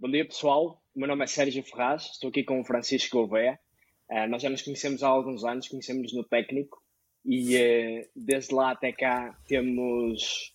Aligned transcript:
Bom 0.00 0.08
dia, 0.12 0.24
pessoal. 0.24 0.80
O 0.94 1.00
meu 1.00 1.08
nome 1.08 1.24
é 1.24 1.26
Sérgio 1.26 1.60
Ferraz, 1.64 2.10
estou 2.12 2.30
aqui 2.30 2.44
com 2.44 2.60
o 2.60 2.64
Francisco 2.64 3.18
Gouveia. 3.18 3.58
Uh, 4.08 4.28
nós 4.28 4.40
já 4.40 4.48
nos 4.48 4.62
conhecemos 4.62 5.02
há 5.02 5.08
alguns 5.08 5.42
anos, 5.42 5.66
conhecemos 5.66 6.14
no 6.14 6.22
técnico 6.22 6.80
e 7.24 7.56
uh, 7.56 8.08
desde 8.14 8.54
lá 8.54 8.70
até 8.70 8.92
cá 8.92 9.36
temos 9.48 10.52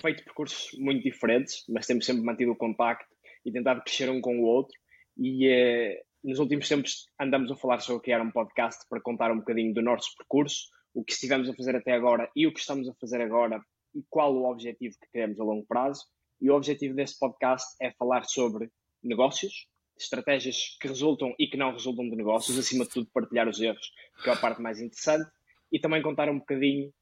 feito 0.00 0.24
percursos 0.24 0.70
muito 0.78 1.02
diferentes, 1.02 1.66
mas 1.68 1.86
temos 1.86 2.06
sempre 2.06 2.22
mantido 2.22 2.52
o 2.52 2.56
contacto 2.56 3.14
e 3.44 3.52
tentado 3.52 3.82
crescer 3.82 4.08
um 4.08 4.22
com 4.22 4.40
o 4.40 4.44
outro. 4.44 4.74
E 5.18 5.50
uh, 5.50 5.94
nos 6.24 6.38
últimos 6.38 6.66
tempos 6.66 7.04
andamos 7.20 7.52
a 7.52 7.56
falar 7.56 7.80
sobre 7.80 8.04
criar 8.04 8.22
um 8.22 8.30
podcast 8.30 8.88
para 8.88 9.02
contar 9.02 9.30
um 9.32 9.40
bocadinho 9.40 9.74
do 9.74 9.82
nosso 9.82 10.16
percurso, 10.16 10.68
o 10.94 11.04
que 11.04 11.12
estivemos 11.12 11.46
a 11.46 11.54
fazer 11.54 11.76
até 11.76 11.92
agora 11.92 12.26
e 12.34 12.46
o 12.46 12.54
que 12.54 12.60
estamos 12.60 12.88
a 12.88 12.94
fazer 12.94 13.20
agora 13.20 13.62
e 13.94 14.02
qual 14.08 14.34
o 14.34 14.50
objetivo 14.50 14.96
que 14.98 15.10
queremos 15.12 15.38
a 15.38 15.44
longo 15.44 15.66
prazo. 15.66 16.06
E 16.42 16.50
o 16.50 16.56
objetivo 16.56 16.96
deste 16.96 17.20
podcast 17.20 17.76
é 17.80 17.92
falar 17.92 18.24
sobre 18.24 18.68
negócios, 19.00 19.68
estratégias 19.96 20.76
que 20.80 20.88
resultam 20.88 21.32
e 21.38 21.46
que 21.46 21.56
não 21.56 21.70
resultam 21.70 22.10
de 22.10 22.16
negócios, 22.16 22.58
acima 22.58 22.84
de 22.84 22.90
tudo 22.90 23.08
partilhar 23.14 23.48
os 23.48 23.60
erros, 23.60 23.92
que 24.24 24.28
é 24.28 24.32
a 24.32 24.36
parte 24.36 24.60
mais 24.60 24.80
interessante, 24.80 25.30
e 25.70 25.78
também 25.78 26.02
contar 26.02 26.28
um 26.28 26.40
bocadinho 26.40 26.92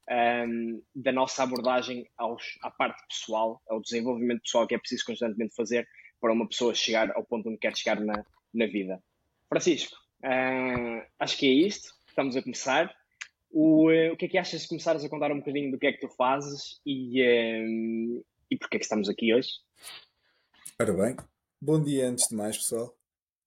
um, 0.47 0.83
da 0.93 1.11
nossa 1.11 1.41
abordagem 1.41 2.07
aos, 2.15 2.43
à 2.61 2.69
parte 2.69 3.01
pessoal, 3.07 3.59
ao 3.67 3.81
desenvolvimento 3.81 4.43
pessoal 4.43 4.67
que 4.67 4.75
é 4.75 4.77
preciso 4.77 5.05
constantemente 5.05 5.55
fazer 5.55 5.87
para 6.21 6.31
uma 6.31 6.47
pessoa 6.47 6.75
chegar 6.75 7.11
ao 7.15 7.25
ponto 7.25 7.49
onde 7.49 7.57
quer 7.57 7.75
chegar 7.75 7.99
na, 7.99 8.23
na 8.53 8.67
vida. 8.67 9.01
Francisco, 9.49 9.97
uh, 10.23 11.03
acho 11.19 11.37
que 11.37 11.47
é 11.47 11.67
isto, 11.67 11.91
estamos 12.07 12.37
a 12.37 12.43
começar. 12.43 12.95
O, 13.49 13.89
uh, 13.89 14.13
o 14.13 14.17
que 14.17 14.25
é 14.25 14.29
que 14.29 14.37
achas 14.37 14.61
de 14.61 14.67
começares 14.67 15.03
a 15.03 15.09
contar 15.09 15.31
um 15.31 15.39
bocadinho 15.39 15.71
do 15.71 15.79
que 15.79 15.87
é 15.87 15.93
que 15.93 15.99
tu 15.99 16.09
fazes 16.09 16.79
e, 16.85 17.23
um, 17.23 18.23
e 18.51 18.57
porque 18.57 18.75
é 18.75 18.79
que 18.79 18.85
estamos 18.85 19.07
aqui 19.07 19.33
hoje. 19.33 19.49
Ora 20.79 20.93
bem, 20.93 21.15
bom 21.61 21.81
dia 21.81 22.09
antes 22.09 22.27
de 22.27 22.35
mais, 22.35 22.57
pessoal. 22.57 22.93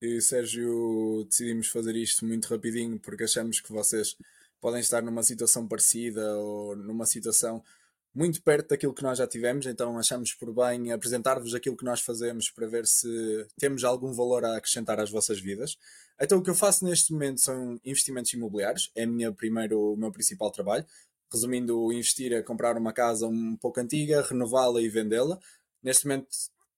Eu 0.01 0.17
e 0.17 0.21
Sérgio 0.21 1.25
decidimos 1.29 1.67
fazer 1.67 1.95
isto 1.95 2.25
muito 2.25 2.47
rapidinho 2.47 2.99
porque 2.99 3.23
achamos 3.23 3.61
que 3.61 3.71
vocês 3.71 4.17
podem 4.59 4.79
estar 4.79 5.03
numa 5.03 5.21
situação 5.21 5.67
parecida 5.67 6.35
ou 6.37 6.75
numa 6.75 7.05
situação 7.05 7.63
muito 8.13 8.41
perto 8.41 8.69
daquilo 8.69 8.93
que 8.93 9.03
nós 9.03 9.17
já 9.17 9.27
tivemos, 9.27 9.65
então 9.65 9.97
achamos 9.97 10.33
por 10.33 10.53
bem 10.53 10.91
apresentar-vos 10.91 11.53
aquilo 11.53 11.75
que 11.75 11.83
nós 11.83 12.01
fazemos 12.01 12.49
para 12.49 12.65
ver 12.65 12.87
se 12.87 13.45
temos 13.59 13.83
algum 13.83 14.13
valor 14.13 14.45
a 14.45 14.55
acrescentar 14.55 14.99
às 15.01 15.11
vossas 15.11 15.39
vidas. 15.39 15.77
Então 16.19 16.39
o 16.39 16.41
que 16.41 16.49
eu 16.49 16.55
faço 16.55 16.85
neste 16.85 17.11
momento 17.11 17.41
são 17.41 17.79
investimentos 17.83 18.31
imobiliários, 18.33 18.89
é 18.95 19.05
minha 19.05 19.33
primeiro, 19.33 19.93
o 19.93 19.97
meu 19.97 20.11
principal 20.11 20.49
trabalho 20.49 20.85
resumindo, 21.35 21.91
investir 21.91 22.33
é 22.33 22.41
comprar 22.41 22.77
uma 22.77 22.93
casa 22.93 23.27
um 23.27 23.55
pouco 23.55 23.79
antiga, 23.79 24.21
renová-la 24.21 24.81
e 24.81 24.89
vendê-la. 24.89 25.37
Neste 25.83 26.07
momento 26.07 26.27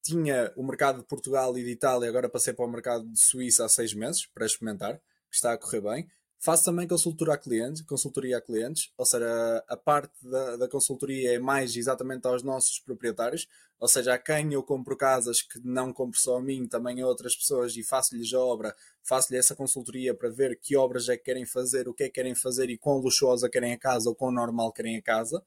tinha 0.03 0.51
o 0.55 0.63
mercado 0.63 0.99
de 0.99 1.05
Portugal 1.05 1.57
e 1.57 1.63
de 1.63 1.71
Itália, 1.71 2.09
agora 2.09 2.27
passei 2.27 2.53
para 2.53 2.65
o 2.65 2.69
mercado 2.69 3.07
de 3.07 3.19
Suíça 3.19 3.65
há 3.65 3.69
seis 3.69 3.93
meses 3.93 4.25
para 4.25 4.45
experimentar, 4.45 4.95
que 5.29 5.35
está 5.35 5.53
a 5.53 5.57
correr 5.57 5.81
bem. 5.81 6.07
Faço 6.39 6.65
também 6.65 6.87
consultoria 6.87 7.33
a 7.33 7.37
clientes, 7.37 7.81
consultoria 7.81 8.37
a 8.37 8.41
clientes, 8.41 8.91
ou 8.97 9.05
seja, 9.05 9.63
a 9.67 9.75
parte 9.75 10.13
da, 10.21 10.55
da 10.57 10.69
consultoria 10.69 11.33
é 11.33 11.39
mais 11.39 11.75
exatamente 11.75 12.27
aos 12.27 12.43
nossos 12.43 12.79
proprietários, 12.79 13.47
ou 13.79 13.87
seja, 13.87 14.13
a 14.13 14.17
quem 14.17 14.53
eu 14.53 14.63
compro 14.63 14.97
casas 14.97 15.41
que 15.41 15.59
não 15.63 15.93
compro 15.93 16.19
só 16.19 16.37
a 16.37 16.41
mim, 16.41 16.67
também 16.67 17.01
a 17.01 17.07
outras 17.07 17.35
pessoas 17.35 17.75
e 17.75 17.83
faço-lhes 17.83 18.33
a 18.33 18.39
obra, 18.39 18.75
faço-lhe 19.03 19.37
essa 19.37 19.55
consultoria 19.55 20.15
para 20.15 20.29
ver 20.29 20.59
que 20.59 20.75
obras 20.75 21.09
é 21.09 21.17
que 21.17 21.25
querem 21.25 21.45
fazer, 21.45 21.87
o 21.87 21.93
que 21.93 22.03
é 22.03 22.07
que 22.07 22.13
querem 22.13 22.33
fazer 22.33 22.69
e 22.69 22.77
quão 22.77 22.97
luxuosa 22.97 23.49
querem 23.49 23.73
a 23.73 23.77
casa 23.77 24.09
ou 24.09 24.15
quão 24.15 24.31
normal 24.31 24.71
querem 24.71 24.97
a 24.97 25.01
casa, 25.01 25.43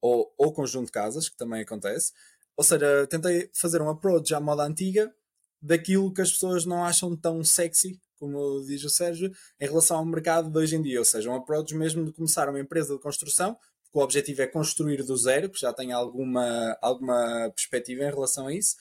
ou, 0.00 0.32
ou 0.36 0.52
conjunto 0.52 0.86
de 0.86 0.92
casas, 0.92 1.28
que 1.28 1.36
também 1.36 1.62
acontece. 1.62 2.12
Ou 2.56 2.64
seja, 2.64 3.06
tentei 3.06 3.50
fazer 3.54 3.80
um 3.80 3.88
approach 3.88 4.34
à 4.34 4.40
moda 4.40 4.64
antiga 4.64 5.14
daquilo 5.62 6.12
que 6.12 6.20
as 6.20 6.32
pessoas 6.32 6.66
não 6.66 6.84
acham 6.84 7.16
tão 7.16 7.42
sexy 7.44 8.00
como 8.20 8.62
diz 8.66 8.84
o 8.84 8.90
Sérgio, 8.90 9.32
em 9.58 9.66
relação 9.66 9.96
ao 9.96 10.04
mercado 10.04 10.50
de 10.50 10.58
hoje 10.58 10.76
em 10.76 10.82
dia. 10.82 10.98
Ou 10.98 11.04
seja, 11.06 11.30
um 11.30 11.34
approach 11.34 11.74
mesmo 11.74 12.04
de 12.04 12.12
começar 12.12 12.50
uma 12.50 12.60
empresa 12.60 12.94
de 12.94 13.00
construção, 13.00 13.56
que 13.92 13.98
o 13.98 14.02
objetivo 14.02 14.42
é 14.42 14.46
construir 14.46 15.02
do 15.02 15.16
zero, 15.16 15.50
que 15.50 15.60
já 15.60 15.72
tem 15.72 15.92
alguma, 15.92 16.76
alguma 16.80 17.50
perspectiva 17.54 18.04
em 18.04 18.10
relação 18.10 18.46
a 18.46 18.54
isso. 18.54 18.76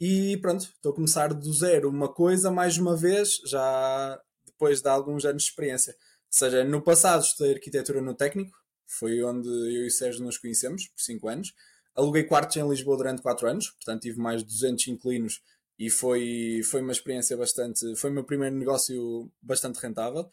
E 0.00 0.38
pronto, 0.38 0.62
estou 0.62 0.92
a 0.92 0.94
começar 0.94 1.34
do 1.34 1.52
zero 1.52 1.88
uma 1.88 2.12
coisa, 2.12 2.50
mais 2.50 2.78
uma 2.78 2.96
vez, 2.96 3.36
já 3.44 4.20
depois 4.46 4.80
de 4.80 4.88
alguns 4.88 5.24
anos 5.24 5.42
de 5.42 5.50
experiência. 5.50 5.92
Ou 5.92 6.38
seja, 6.38 6.64
no 6.64 6.80
passado 6.82 7.22
estudei 7.22 7.54
arquitetura 7.54 8.00
no 8.00 8.14
técnico, 8.14 8.56
foi 8.86 9.22
onde 9.22 9.48
eu 9.48 9.84
e 9.84 9.86
o 9.86 9.90
Sérgio 9.90 10.24
nos 10.24 10.38
conhecemos, 10.38 10.86
por 10.88 11.00
5 11.00 11.28
anos. 11.28 11.54
Aluguei 11.94 12.24
quartos 12.24 12.56
em 12.56 12.68
Lisboa 12.68 12.96
durante 12.96 13.22
4 13.22 13.48
anos, 13.48 13.70
portanto 13.70 14.02
tive 14.02 14.18
mais 14.18 14.42
de 14.42 14.48
200 14.48 14.88
inquilinos 14.88 15.42
e 15.78 15.90
foi, 15.90 16.60
foi 16.64 16.82
uma 16.82 16.92
experiência 16.92 17.36
bastante. 17.36 17.96
Foi 17.96 18.10
o 18.10 18.12
meu 18.12 18.24
primeiro 18.24 18.54
negócio 18.56 19.30
bastante 19.42 19.78
rentável. 19.80 20.30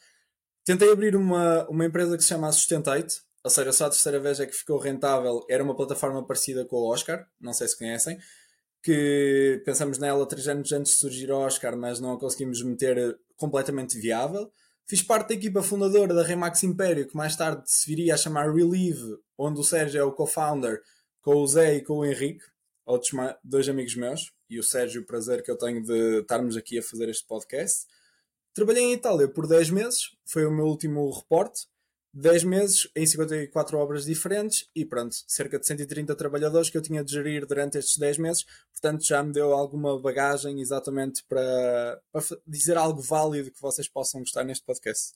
Tentei 0.66 0.92
abrir 0.92 1.16
uma, 1.16 1.68
uma 1.70 1.86
empresa 1.86 2.18
que 2.18 2.24
se 2.24 2.30
chama 2.30 2.52
Sustentate, 2.52 3.22
ou 3.48 3.50
seja, 3.50 3.72
só 3.72 3.86
a 3.86 3.90
terceira 3.90 4.20
vez 4.20 4.42
é 4.42 4.46
que 4.46 4.54
ficou 4.54 4.78
rentável. 4.78 5.46
Era 5.50 5.64
uma 5.64 5.74
plataforma 5.74 6.22
parecida 6.26 6.66
com 6.66 6.76
o 6.76 6.92
Oscar, 6.92 7.26
não 7.40 7.54
sei 7.54 7.66
se 7.70 7.78
conhecem, 7.78 8.20
que 8.84 9.62
pensamos 9.64 9.98
nela 9.98 10.28
três 10.28 10.50
anos 10.50 10.70
antes 10.74 10.92
de 10.92 10.98
surgir 10.98 11.32
o 11.32 11.38
Oscar, 11.38 11.78
mas 11.78 12.02
não 12.02 12.12
a 12.12 12.20
conseguimos 12.20 12.62
meter 12.62 13.18
completamente 13.38 13.98
viável. 13.98 14.52
Fiz 14.86 15.02
parte 15.02 15.30
da 15.30 15.36
equipa 15.36 15.64
fundadora 15.64 16.14
da 16.14 16.24
Remax 16.24 16.62
Império, 16.64 17.08
que 17.08 17.16
mais 17.16 17.38
tarde 17.38 17.64
se 17.72 17.88
viria 17.88 18.16
a 18.16 18.18
chamar 18.18 18.54
Relieve, 18.54 19.18
onde 19.38 19.62
o 19.62 19.64
Sérgio 19.64 20.02
é 20.02 20.04
o 20.04 20.12
co-founder, 20.12 20.82
com 21.22 21.36
o 21.36 21.48
Zé 21.48 21.76
e 21.76 21.82
com 21.82 22.00
o 22.00 22.06
Henrique, 22.06 22.44
outros 22.86 23.14
dois 23.42 23.70
amigos 23.70 23.96
meus 23.96 24.34
e 24.50 24.60
o 24.60 24.64
Sérgio, 24.64 25.04
o 25.04 25.06
prazer 25.06 25.42
que 25.42 25.50
eu 25.52 25.58
tenho 25.58 25.82
de 25.82 26.20
estarmos 26.20 26.58
aqui 26.58 26.80
a 26.80 26.84
fazer 26.84 27.08
este 27.08 27.26
podcast. 27.26 27.86
Trabalhei 28.54 28.84
em 28.84 28.94
Itália 28.94 29.30
por 29.30 29.48
10 29.48 29.70
meses, 29.70 30.18
foi 30.26 30.46
o 30.46 30.52
meu 30.52 30.66
último 30.66 31.10
reporte. 31.12 31.66
10 32.20 32.44
meses 32.46 32.90
em 32.96 33.06
54 33.06 33.78
obras 33.78 34.06
diferentes 34.06 34.68
e 34.76 34.84
pronto, 34.84 35.16
cerca 35.28 35.60
de 35.60 35.68
130 35.68 36.16
trabalhadores 36.16 36.68
que 36.68 36.78
eu 36.78 36.82
tinha 36.82 37.04
de 37.04 37.12
gerir 37.12 37.46
durante 37.46 37.78
estes 37.78 37.98
10 37.98 38.18
meses, 38.18 38.44
portanto 38.72 39.06
já 39.06 39.22
me 39.22 39.32
deu 39.32 39.54
alguma 39.54 40.00
bagagem 40.02 40.60
exatamente 40.60 41.24
para, 41.26 42.02
para 42.12 42.24
dizer 42.46 42.76
algo 42.76 43.02
válido 43.02 43.52
que 43.52 43.62
vocês 43.62 43.88
possam 43.88 44.22
gostar 44.22 44.44
neste 44.44 44.66
podcast. 44.66 45.14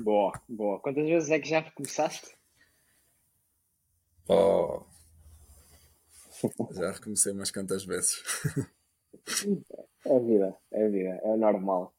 Boa, 0.00 0.32
boa. 0.48 0.80
Quantas 0.80 1.06
vezes 1.06 1.30
é 1.30 1.38
que 1.38 1.48
já 1.48 1.62
começaste? 1.70 2.36
Oh, 4.28 4.82
já 6.74 6.90
recomecei 6.90 7.32
umas 7.32 7.52
quantas 7.52 7.84
vezes. 7.84 8.20
É 10.06 10.16
a 10.16 10.18
vida, 10.18 10.54
é 10.70 10.84
a 10.84 10.88
vida, 10.90 11.20
é 11.24 11.36
normal. 11.36 11.93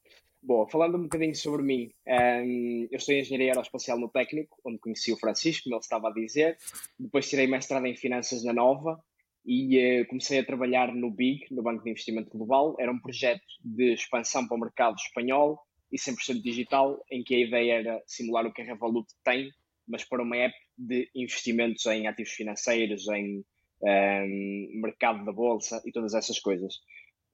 Bom, 0.48 0.68
falando 0.70 0.96
um 0.96 1.04
bocadinho 1.04 1.34
sobre 1.34 1.64
mim, 1.64 1.90
um, 2.08 2.12
ehm, 2.12 2.88
eu 2.92 3.00
sou 3.00 3.16
engenheiro 3.16 3.52
aeroespacial 3.52 3.98
no 3.98 4.08
técnico, 4.08 4.60
onde 4.64 4.78
conheci 4.78 5.12
o 5.12 5.18
Francisco, 5.18 5.64
como 5.64 5.76
ele 5.76 5.82
estava 5.82 6.10
a 6.10 6.14
dizer. 6.14 6.56
Depois 7.00 7.28
tirei 7.28 7.48
mestrado 7.48 7.84
em 7.88 7.96
finanças 7.96 8.44
na 8.44 8.54
Nova 8.54 9.04
e 9.44 10.02
uh, 10.02 10.08
comecei 10.08 10.38
a 10.38 10.46
trabalhar 10.46 10.94
no 10.94 11.10
BIG, 11.10 11.48
no 11.50 11.64
Banco 11.64 11.84
de 11.84 11.90
Investimento 11.90 12.30
Global. 12.30 12.76
Era 12.80 12.92
um 12.92 13.00
projeto 13.00 13.42
de 13.64 13.94
expansão 13.94 14.48
para 14.48 14.56
o 14.56 14.60
mercado 14.60 14.96
espanhol 14.98 15.60
e 15.92 15.98
100% 15.98 16.40
digital, 16.44 17.04
em 17.12 17.24
que 17.24 17.34
a 17.34 17.40
ideia 17.40 17.74
era 17.80 18.04
simular 18.06 18.46
o 18.46 18.54
que 18.54 18.62
a 18.62 18.66
Revolut 18.66 19.08
tem, 19.24 19.50
mas 19.88 20.04
para 20.04 20.22
uma 20.22 20.38
app 20.38 20.56
de 20.78 21.10
investimentos 21.16 21.84
em 21.88 22.06
ativos 22.06 22.34
financeiros, 22.34 23.08
em 23.08 23.44
um, 23.82 24.82
mercado 24.82 25.26
da 25.26 25.32
bolsa 25.32 25.82
e 25.88 25.92
todas 25.92 26.14
essas 26.14 26.40
coisas. 26.40 26.76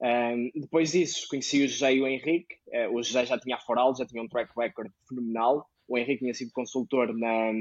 Um, 0.02 0.50
depois 0.54 0.92
disso, 0.92 1.28
conheci 1.28 1.62
o 1.62 1.68
José 1.68 1.94
e 1.94 2.02
o 2.02 2.06
Henrique. 2.06 2.56
Uh, 2.72 2.96
o 2.96 3.02
José 3.02 3.26
já 3.26 3.38
tinha 3.38 3.56
a 3.56 3.60
Foral, 3.60 3.94
já 3.94 4.06
tinha 4.06 4.22
um 4.22 4.28
track 4.28 4.52
record 4.56 4.90
fenomenal. 5.08 5.68
O 5.86 5.98
Henrique 5.98 6.20
tinha 6.20 6.34
sido 6.34 6.52
consultor 6.52 7.16
na, 7.16 7.52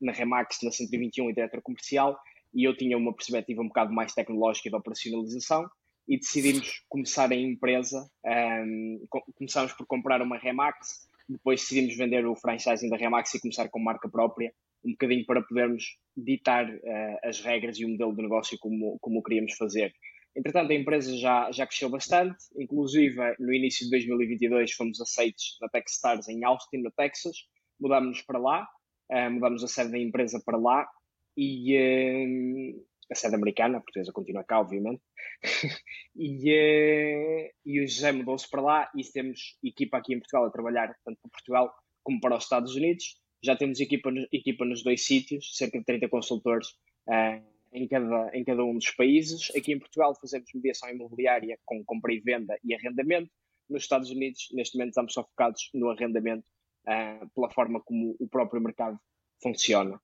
na 0.00 0.12
Remax, 0.12 0.58
na 0.62 0.70
121 0.70 1.30
e 1.30 1.34
diretor 1.34 1.60
comercial. 1.60 2.18
E 2.54 2.64
eu 2.64 2.76
tinha 2.76 2.96
uma 2.96 3.12
perspectiva 3.12 3.62
um 3.62 3.68
bocado 3.68 3.92
mais 3.92 4.12
tecnológica 4.14 4.68
e 4.68 4.70
de 4.70 4.76
operacionalização. 4.76 5.68
E 6.06 6.18
decidimos 6.18 6.84
começar 6.88 7.30
a 7.30 7.34
empresa. 7.34 8.08
Um, 8.24 9.04
começámos 9.36 9.72
por 9.72 9.86
comprar 9.86 10.22
uma 10.22 10.38
Remax. 10.38 11.08
Depois 11.28 11.60
decidimos 11.60 11.96
vender 11.96 12.26
o 12.26 12.36
franchising 12.36 12.88
da 12.88 12.96
Remax 12.96 13.34
e 13.34 13.40
começar 13.40 13.68
com 13.68 13.78
marca 13.78 14.08
própria 14.08 14.52
um 14.84 14.92
bocadinho 14.92 15.26
para 15.26 15.42
podermos 15.42 15.98
ditar 16.16 16.68
uh, 16.68 17.18
as 17.24 17.40
regras 17.40 17.78
e 17.78 17.84
o 17.84 17.88
modelo 17.88 18.14
de 18.14 18.22
negócio 18.22 18.58
como, 18.58 18.98
como 19.00 19.22
queríamos 19.22 19.54
fazer. 19.54 19.92
Entretanto, 20.38 20.70
a 20.70 20.74
empresa 20.74 21.16
já, 21.16 21.50
já 21.50 21.66
cresceu 21.66 21.90
bastante, 21.90 22.36
inclusive 22.56 23.16
no 23.40 23.52
início 23.52 23.84
de 23.84 23.90
2022 23.90 24.72
fomos 24.72 25.00
aceitos 25.00 25.58
na 25.60 25.68
Techstars 25.68 26.28
em 26.28 26.44
Austin, 26.44 26.76
no 26.76 26.92
Texas, 26.92 27.38
mudámos 27.80 28.22
para 28.22 28.38
lá, 28.38 28.68
uh, 29.10 29.30
mudámos 29.32 29.64
a 29.64 29.66
sede 29.66 29.90
da 29.90 29.98
empresa 29.98 30.40
para 30.46 30.56
lá 30.56 30.88
e 31.36 31.76
uh, 31.76 32.86
a 33.10 33.16
sede 33.16 33.34
americana, 33.34 33.78
a 33.78 33.80
portuguesa 33.80 34.12
continua 34.12 34.44
cá, 34.44 34.60
obviamente, 34.60 35.02
e, 36.14 36.52
uh, 36.52 37.50
e 37.66 37.80
o 37.80 37.88
José 37.88 38.12
mudou-se 38.12 38.48
para 38.48 38.62
lá 38.62 38.90
e 38.96 39.02
temos 39.02 39.58
equipa 39.64 39.98
aqui 39.98 40.14
em 40.14 40.20
Portugal 40.20 40.46
a 40.46 40.50
trabalhar 40.50 40.94
tanto 41.04 41.18
para 41.20 41.30
Portugal 41.32 41.74
como 42.04 42.20
para 42.20 42.36
os 42.36 42.44
Estados 42.44 42.76
Unidos. 42.76 43.16
Já 43.42 43.56
temos 43.56 43.80
equipa, 43.80 44.10
equipa 44.32 44.64
nos 44.64 44.84
dois 44.84 45.04
sítios, 45.04 45.56
cerca 45.56 45.80
de 45.80 45.84
30 45.84 46.08
consultores 46.08 46.68
uh, 47.08 47.57
em 47.72 47.86
cada, 47.86 48.30
em 48.34 48.44
cada 48.44 48.64
um 48.64 48.74
dos 48.74 48.90
países. 48.90 49.50
Aqui 49.56 49.72
em 49.72 49.78
Portugal 49.78 50.14
fazemos 50.20 50.48
mediação 50.54 50.88
imobiliária 50.90 51.58
com 51.64 51.84
compra 51.84 52.12
e 52.12 52.20
venda 52.20 52.58
e 52.64 52.74
arrendamento. 52.74 53.30
Nos 53.68 53.82
Estados 53.82 54.10
Unidos, 54.10 54.48
neste 54.52 54.76
momento, 54.76 54.90
estamos 54.90 55.12
só 55.12 55.22
focados 55.24 55.70
no 55.74 55.90
arrendamento 55.90 56.44
uh, 56.86 57.28
pela 57.34 57.50
forma 57.50 57.80
como 57.80 58.16
o 58.18 58.28
próprio 58.28 58.62
mercado 58.62 58.98
funciona. 59.42 60.00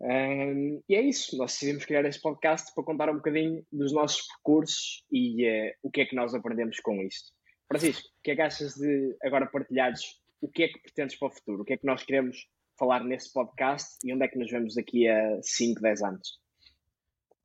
Um, 0.00 0.82
e 0.88 0.94
é 0.94 1.02
isso, 1.02 1.36
nós 1.36 1.52
decidimos 1.52 1.84
criar 1.84 2.04
este 2.06 2.22
podcast 2.22 2.74
para 2.74 2.84
contar 2.84 3.10
um 3.10 3.16
bocadinho 3.16 3.64
dos 3.70 3.92
nossos 3.92 4.26
percursos 4.28 5.04
e 5.12 5.46
uh, 5.46 5.72
o 5.82 5.90
que 5.90 6.02
é 6.02 6.06
que 6.06 6.16
nós 6.16 6.34
aprendemos 6.34 6.80
com 6.80 7.00
isto. 7.02 7.32
Francisco, 7.68 8.08
o 8.08 8.22
que 8.22 8.30
é 8.32 8.36
que 8.36 8.42
achas 8.42 8.74
de 8.74 9.16
agora 9.22 9.46
partilhares 9.46 10.20
o 10.40 10.48
que 10.48 10.64
é 10.64 10.68
que 10.68 10.80
pretendes 10.80 11.16
para 11.16 11.28
o 11.28 11.30
futuro? 11.30 11.62
O 11.62 11.64
que 11.64 11.74
é 11.74 11.76
que 11.76 11.86
nós 11.86 12.02
queremos 12.02 12.48
falar 12.78 13.04
nesse 13.04 13.32
podcast 13.32 13.98
e 14.02 14.12
onde 14.12 14.24
é 14.24 14.28
que 14.28 14.38
nos 14.38 14.50
vemos 14.50 14.74
daqui 14.74 15.06
a 15.06 15.38
5, 15.42 15.80
10 15.80 16.02
anos? 16.02 16.39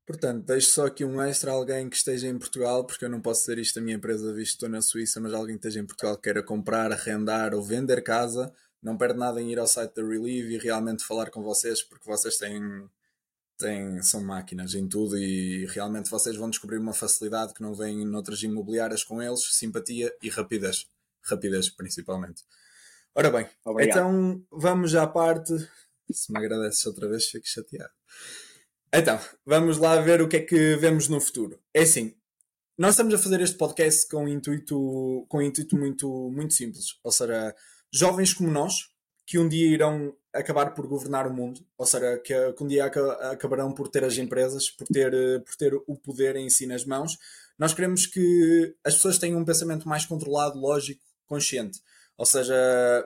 Portanto, 0.06 0.46
deixo 0.46 0.70
só 0.70 0.86
aqui 0.86 1.04
um 1.04 1.20
extra 1.20 1.52
alguém 1.52 1.90
que 1.90 1.96
esteja 1.96 2.28
em 2.28 2.38
Portugal, 2.38 2.86
porque 2.86 3.06
eu 3.06 3.10
não 3.10 3.20
posso 3.20 3.42
dizer 3.42 3.58
isto 3.58 3.76
da 3.76 3.82
minha 3.82 3.96
empresa, 3.96 4.32
visto 4.34 4.52
que 4.52 4.56
estou 4.58 4.70
na 4.70 4.82
Suíça, 4.82 5.20
mas 5.20 5.34
alguém 5.34 5.58
que 5.58 5.66
esteja 5.66 5.80
em 5.80 5.86
Portugal 5.86 6.16
que 6.16 6.24
queira 6.24 6.44
comprar, 6.44 6.92
arrendar 6.92 7.56
ou 7.56 7.64
vender 7.64 8.04
casa, 8.04 8.54
não 8.84 8.96
perde 8.98 9.18
nada 9.18 9.42
em 9.42 9.52
ir 9.52 9.58
ao 9.58 9.66
site 9.66 9.96
da 9.96 10.04
Relieve 10.04 10.54
e 10.54 10.58
realmente 10.60 11.04
falar 11.04 11.32
com 11.32 11.42
vocês, 11.42 11.82
porque 11.82 12.06
vocês 12.06 12.38
têm, 12.38 12.62
têm, 13.58 14.00
são 14.04 14.24
máquinas 14.24 14.76
em 14.76 14.88
tudo 14.88 15.18
e 15.18 15.66
realmente 15.66 16.12
vocês 16.12 16.36
vão 16.36 16.52
descobrir 16.52 16.78
uma 16.78 16.94
facilidade 16.94 17.56
que 17.56 17.64
não 17.64 17.74
vem 17.74 18.06
noutras 18.06 18.44
imobiliárias 18.44 19.04
com 19.04 19.24
eles, 19.24 19.44
simpatia 19.56 20.16
e 20.22 20.30
rapidez. 20.30 20.88
Rapidez, 21.24 21.68
principalmente. 21.72 22.44
Ora 23.16 23.32
bem, 23.32 23.50
Obrigado. 23.66 23.98
então 23.98 24.46
vamos 24.52 24.94
à 24.94 25.08
parte. 25.08 25.52
Se 26.12 26.32
me 26.32 26.38
agradeces 26.38 26.86
outra 26.86 27.10
vez, 27.10 27.26
fico 27.26 27.48
chateado. 27.48 27.92
Então, 28.98 29.20
vamos 29.46 29.78
lá 29.78 30.00
ver 30.00 30.22
o 30.22 30.28
que 30.30 30.38
é 30.38 30.40
que 30.40 30.78
vemos 30.78 31.10
no 31.10 31.20
futuro. 31.20 31.60
É 31.74 31.82
assim, 31.82 32.16
nós 32.78 32.92
estamos 32.92 33.14
a 33.14 33.18
fazer 33.18 33.42
este 33.42 33.58
podcast 33.58 34.08
com 34.08 34.24
um 34.24 34.28
intuito, 34.30 35.26
com 35.28 35.40
um 35.40 35.42
intuito 35.42 35.78
muito, 35.78 36.32
muito 36.32 36.54
simples. 36.54 36.98
Ou 37.04 37.12
seja, 37.12 37.54
jovens 37.94 38.34
como 38.34 38.50
nós, 38.50 38.88
que 39.28 39.38
um 39.38 39.50
dia 39.50 39.68
irão 39.68 40.16
acabar 40.34 40.74
por 40.74 40.88
governar 40.88 41.28
o 41.28 41.34
mundo, 41.34 41.60
ou 41.78 41.86
seja, 41.86 42.18
que, 42.20 42.34
um 42.62 42.68
dia 42.68 42.86
acabarão 42.86 43.74
por 43.74 43.90
ter 43.90 44.06
as 44.06 44.18
empresas, 44.18 44.70
por 44.70 44.88
ter, 44.88 45.12
por 45.44 45.56
ter 45.58 45.74
o 45.76 45.98
poder 45.98 46.38
em 46.38 46.50
si 46.50 46.66
nas 46.66 46.86
mãos. 46.86 47.18
Nós 47.60 47.74
queremos 47.74 48.06
que 48.06 48.78
as 48.82 48.96
pessoas 48.96 49.18
tenham 49.18 49.42
um 49.42 49.46
pensamento 49.46 49.90
mais 49.90 50.06
controlado, 50.06 50.58
lógico, 50.58 51.04
consciente. 51.26 51.82
Ou 52.18 52.26
seja, 52.26 52.56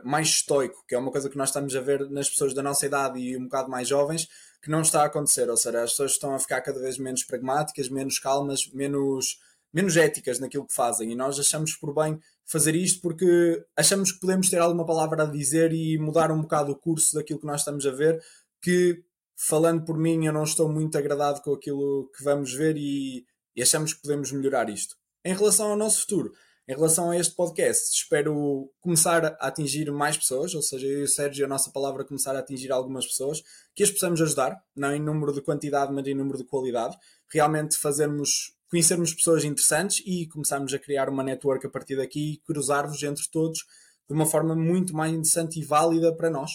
mais 0.04 0.28
estoico, 0.28 0.84
que 0.88 0.94
é 0.94 0.98
uma 0.98 1.12
coisa 1.12 1.30
que 1.30 1.38
nós 1.38 1.50
estamos 1.50 1.76
a 1.76 1.82
ver 1.82 2.10
nas 2.10 2.30
pessoas 2.30 2.54
da 2.54 2.62
nossa 2.62 2.86
idade 2.86 3.20
e 3.20 3.36
um 3.36 3.44
bocado 3.44 3.70
mais 3.70 3.88
jovens, 3.88 4.28
que 4.62 4.70
não 4.70 4.82
está 4.82 5.02
a 5.02 5.06
acontecer. 5.06 5.50
Ou 5.50 5.58
seja, 5.58 5.82
as 5.84 5.92
pessoas 5.92 6.12
estão 6.12 6.34
a 6.36 6.40
ficar 6.40 6.62
cada 6.62 6.80
vez 6.80 6.98
menos 6.98 7.24
pragmáticas, 7.24 7.90
menos 7.90 8.20
calmas, 8.20 8.70
menos, 8.72 9.40
menos 9.74 9.98
éticas 9.98 10.40
naquilo 10.40 10.68
que 10.68 10.74
fazem. 10.74 11.12
E 11.12 11.16
nós 11.16 11.40
achamos 11.40 11.76
por 11.76 11.94
bem 11.94 12.20
fazer 12.46 12.76
isto 12.76 13.02
porque 13.02 13.64
achamos 13.76 14.12
que 14.12 14.20
podemos 14.20 14.50
ter 14.50 14.60
alguma 14.60 14.86
palavra 14.86 15.24
a 15.24 15.26
dizer 15.28 15.72
e 15.74 15.98
mudar 15.98 16.32
um 16.32 16.42
bocado 16.42 16.72
o 16.72 16.76
curso 16.76 17.16
daquilo 17.16 17.40
que 17.40 17.46
nós 17.46 17.62
estamos 17.62 17.86
a 17.86 17.92
ver, 17.92 18.22
que 18.62 19.04
falando 19.36 19.86
por 19.86 19.98
mim 19.98 20.26
eu 20.26 20.34
não 20.34 20.44
estou 20.44 20.68
muito 20.68 20.98
agradado 20.98 21.42
com 21.42 21.54
aquilo 21.54 22.10
que 22.16 22.24
vamos 22.24 22.54
ver 22.54 22.76
e, 22.76 23.26
e 23.56 23.62
achamos 23.62 23.94
que 23.94 24.02
podemos 24.02 24.32
melhorar 24.32 24.70
isto. 24.70 24.96
Em 25.24 25.36
relação 25.36 25.72
ao 25.72 25.78
nosso 25.78 26.02
futuro, 26.02 26.32
em 26.70 26.76
relação 26.76 27.10
a 27.10 27.18
este 27.18 27.36
podcast, 27.36 27.96
espero 27.96 28.72
começar 28.80 29.26
a 29.26 29.48
atingir 29.48 29.92
mais 29.92 30.16
pessoas, 30.16 30.54
ou 30.54 30.62
seja, 30.62 30.86
eu 30.86 31.00
e 31.00 31.04
o 31.04 31.08
Sérgio, 31.08 31.44
a 31.44 31.50
nossa 31.50 31.72
palavra 31.72 32.06
começar 32.06 32.36
a 32.36 32.40
atingir 32.40 32.72
algumas 32.72 33.08
pessoas, 33.08 33.42
que 33.74 33.82
as 33.82 33.90
possamos 33.90 34.22
ajudar, 34.22 34.56
não 34.76 34.94
em 34.94 35.02
número 35.02 35.34
de 35.34 35.42
quantidade, 35.42 35.92
mas 35.92 36.06
em 36.06 36.14
número 36.14 36.38
de 36.38 36.44
qualidade. 36.44 36.96
Realmente 37.34 37.76
fazermos 37.76 38.56
conhecermos 38.70 39.16
pessoas 39.16 39.44
interessantes 39.44 40.04
e 40.06 40.28
começarmos 40.28 40.72
a 40.72 40.78
criar 40.78 41.10
uma 41.10 41.24
network 41.24 41.66
a 41.66 41.70
partir 41.72 41.96
daqui 41.96 42.34
e 42.34 42.38
cruzar-vos 42.38 43.02
entre 43.02 43.24
todos 43.32 43.66
de 44.08 44.14
uma 44.14 44.28
forma 44.28 44.56
muito 44.56 44.96
mais 44.96 45.12
interessante 45.12 45.60
e 45.60 45.66
válida 45.66 46.16
para 46.16 46.30
nós. 46.30 46.52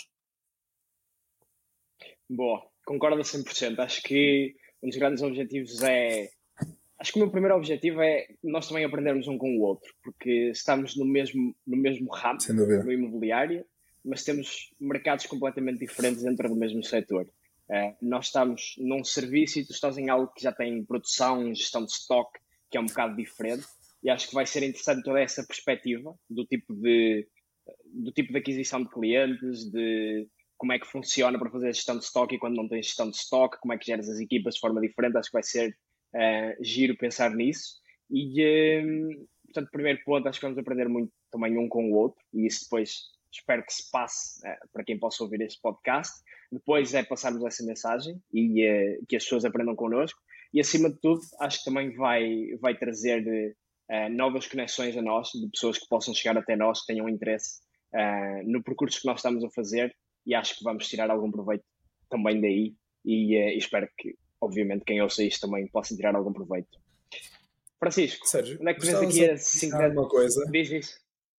Boa, 2.30 2.64
concordo 2.86 3.20
a 3.20 3.24
100%. 3.24 3.80
Acho 3.80 4.00
que 4.04 4.54
um 4.80 4.88
dos 4.88 4.96
grandes 4.96 5.24
objetivos 5.24 5.82
é. 5.82 6.30
Acho 7.04 7.12
que 7.12 7.18
o 7.18 7.22
meu 7.22 7.30
primeiro 7.30 7.54
objetivo 7.54 8.00
é 8.00 8.26
nós 8.42 8.66
também 8.66 8.82
aprendermos 8.82 9.28
um 9.28 9.36
com 9.36 9.58
o 9.58 9.60
outro, 9.60 9.94
porque 10.02 10.48
estamos 10.48 10.96
no 10.96 11.04
mesmo, 11.04 11.54
no 11.66 11.76
mesmo 11.76 12.10
ramo, 12.10 12.38
no 12.82 12.90
imobiliário, 12.90 13.62
mas 14.02 14.24
temos 14.24 14.72
mercados 14.80 15.26
completamente 15.26 15.80
diferentes 15.80 16.22
dentro 16.22 16.48
do 16.48 16.56
mesmo 16.56 16.82
setor. 16.82 17.28
Uh, 17.68 17.94
nós 18.00 18.28
estamos 18.28 18.74
num 18.78 19.04
serviço 19.04 19.58
e 19.58 19.66
tu 19.66 19.72
estás 19.72 19.98
em 19.98 20.08
algo 20.08 20.32
que 20.32 20.42
já 20.42 20.50
tem 20.50 20.82
produção, 20.82 21.54
gestão 21.54 21.84
de 21.84 21.92
stock, 21.92 22.40
que 22.70 22.78
é 22.78 22.80
um 22.80 22.86
bocado 22.86 23.14
diferente. 23.16 23.66
E 24.02 24.08
acho 24.08 24.26
que 24.26 24.34
vai 24.34 24.46
ser 24.46 24.62
interessante 24.62 25.02
toda 25.02 25.20
essa 25.20 25.44
perspectiva 25.44 26.18
do 26.30 26.46
tipo 26.46 26.74
de, 26.74 27.28
do 27.84 28.12
tipo 28.12 28.32
de 28.32 28.38
aquisição 28.38 28.82
de 28.82 28.88
clientes, 28.88 29.70
de 29.70 30.26
como 30.56 30.72
é 30.72 30.78
que 30.78 30.86
funciona 30.86 31.38
para 31.38 31.50
fazer 31.50 31.68
a 31.68 31.72
gestão 31.72 31.98
de 31.98 32.04
stock 32.04 32.34
e 32.34 32.38
quando 32.38 32.56
não 32.56 32.66
tens 32.66 32.86
gestão 32.86 33.10
de 33.10 33.16
stock, 33.18 33.60
como 33.60 33.74
é 33.74 33.78
que 33.78 33.84
geras 33.84 34.08
as 34.08 34.20
equipas 34.20 34.54
de 34.54 34.60
forma 34.60 34.80
diferente. 34.80 35.18
Acho 35.18 35.28
que 35.28 35.34
vai 35.34 35.42
ser 35.42 35.76
uh, 36.14 36.64
giro 36.64 36.96
pensar 36.96 37.30
nisso. 37.34 37.82
E, 38.10 38.42
uh, 38.42 39.26
portanto, 39.46 39.70
primeiro 39.70 40.00
ponto, 40.04 40.28
acho 40.28 40.38
que 40.38 40.46
vamos 40.46 40.58
aprender 40.58 40.88
muito 40.88 41.12
também 41.30 41.58
um 41.58 41.68
com 41.68 41.90
o 41.90 41.94
outro 41.94 42.22
e 42.32 42.46
isso 42.46 42.64
depois 42.64 43.12
espero 43.32 43.64
que 43.64 43.72
se 43.72 43.90
passe 43.90 44.40
uh, 44.46 44.68
para 44.72 44.84
quem 44.84 44.98
possa 44.98 45.24
ouvir 45.24 45.40
este 45.40 45.60
podcast. 45.60 46.22
Depois 46.52 46.94
é 46.94 47.02
passarmos 47.02 47.44
essa 47.44 47.64
mensagem 47.64 48.20
e 48.32 48.64
uh, 48.66 49.06
que 49.08 49.16
as 49.16 49.24
pessoas 49.24 49.44
aprendam 49.44 49.74
connosco. 49.74 50.20
E 50.52 50.60
acima 50.60 50.88
de 50.88 51.00
tudo, 51.00 51.20
acho 51.40 51.58
que 51.58 51.64
também 51.64 51.92
vai, 51.96 52.54
vai 52.60 52.78
trazer 52.78 53.56
novas 54.12 54.46
conexões 54.46 54.96
a 54.96 55.02
nós, 55.02 55.30
de 55.30 55.50
pessoas 55.50 55.76
que 55.76 55.88
possam 55.88 56.14
chegar 56.14 56.38
até 56.38 56.54
nós, 56.54 56.82
que 56.82 56.86
tenham 56.86 57.08
interesse 57.08 57.58
no 58.44 58.62
percurso 58.62 59.00
que 59.00 59.06
nós 59.08 59.18
estamos 59.18 59.42
a 59.42 59.50
fazer. 59.50 59.92
E 60.24 60.32
acho 60.32 60.56
que 60.56 60.62
vamos 60.62 60.86
tirar 60.88 61.10
algum 61.10 61.28
proveito 61.28 61.64
também 62.08 62.40
daí. 62.40 62.72
E 63.04 63.34
espero 63.58 63.88
que, 63.98 64.16
obviamente, 64.44 64.84
quem 64.84 65.00
ouça 65.00 65.22
isto 65.22 65.46
também 65.46 65.66
possa 65.68 65.94
tirar 65.96 66.14
algum 66.14 66.32
proveito. 66.32 66.78
Francisco, 67.78 68.26
Sérgio, 68.26 68.58
onde 68.60 68.70
é 68.70 68.74
que 68.74 68.88
aqui 68.88 69.30
a 69.30 69.36
50... 69.36 69.88
uma 69.88 70.08
coisa? 70.08 70.44
Diz 70.50 70.70
isso. 70.70 70.94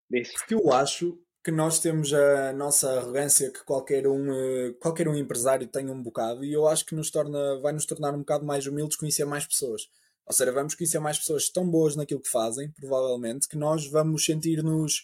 Diz. 0.10 0.32
Porque 0.34 0.54
eu 0.54 0.72
acho 0.72 1.18
que 1.44 1.52
nós 1.52 1.80
temos 1.80 2.12
a 2.14 2.54
nossa 2.54 3.00
arrogância 3.00 3.52
que 3.52 3.64
qualquer 3.64 4.08
um, 4.08 4.34
eh, 4.34 4.74
qualquer 4.80 5.08
um 5.08 5.16
empresário 5.16 5.68
tem 5.68 5.90
um 5.90 6.02
bocado 6.02 6.44
e 6.44 6.52
eu 6.52 6.68
acho 6.68 6.86
que 6.86 6.96
nos 6.96 7.12
torna, 7.12 7.60
vai 7.62 7.72
nos 7.72 7.86
tornar 7.86 8.16
um 8.16 8.20
bocado 8.20 8.46
mais 8.46 8.66
humildes 8.66 8.98
conhecer 8.98 9.26
mais 9.26 9.46
pessoas. 9.46 9.84
Ou 10.26 10.34
seja, 10.34 10.52
vamos 10.52 10.74
conhecer 10.74 11.00
mais 11.00 11.20
pessoas 11.20 11.50
tão 11.50 11.70
boas 11.70 11.96
naquilo 11.96 12.22
que 12.22 12.30
fazem, 12.30 12.72
provavelmente, 12.72 13.48
que 13.48 13.56
nós 13.56 13.88
vamos 13.88 14.26
sentir-nos 14.26 15.04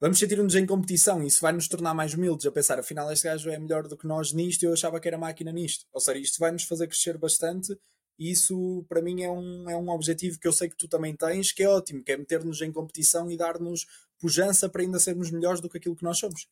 vamos 0.00 0.18
sentir-nos 0.18 0.54
em 0.54 0.66
competição 0.66 1.22
e 1.22 1.26
isso 1.26 1.40
vai 1.40 1.52
nos 1.52 1.68
tornar 1.68 1.94
mais 1.94 2.14
humildes 2.14 2.46
a 2.46 2.52
pensar, 2.52 2.78
afinal 2.78 3.10
este 3.12 3.24
gajo 3.24 3.50
é 3.50 3.58
melhor 3.58 3.88
do 3.88 3.96
que 3.96 4.06
nós 4.06 4.32
nisto 4.32 4.62
e 4.62 4.66
eu 4.66 4.72
achava 4.72 5.00
que 5.00 5.08
era 5.08 5.18
máquina 5.18 5.52
nisto. 5.52 5.86
Ou 5.92 6.00
seja, 6.00 6.18
isto 6.18 6.38
vai 6.38 6.52
nos 6.52 6.64
fazer 6.64 6.86
crescer 6.86 7.16
bastante 7.18 7.76
e 8.18 8.30
isso 8.30 8.84
para 8.88 9.02
mim 9.02 9.22
é 9.22 9.30
um, 9.30 9.70
é 9.70 9.76
um 9.76 9.88
objetivo 9.90 10.38
que 10.38 10.48
eu 10.48 10.52
sei 10.52 10.68
que 10.68 10.76
tu 10.76 10.88
também 10.88 11.14
tens, 11.14 11.52
que 11.52 11.62
é 11.62 11.68
ótimo, 11.68 12.02
que 12.02 12.12
é 12.12 12.16
meter-nos 12.16 12.60
em 12.62 12.72
competição 12.72 13.30
e 13.30 13.36
dar-nos 13.36 13.86
pujança 14.18 14.68
para 14.68 14.82
ainda 14.82 14.98
sermos 14.98 15.30
melhores 15.30 15.60
do 15.60 15.68
que 15.68 15.78
aquilo 15.78 15.96
que 15.96 16.04
nós 16.04 16.18
somos. 16.18 16.48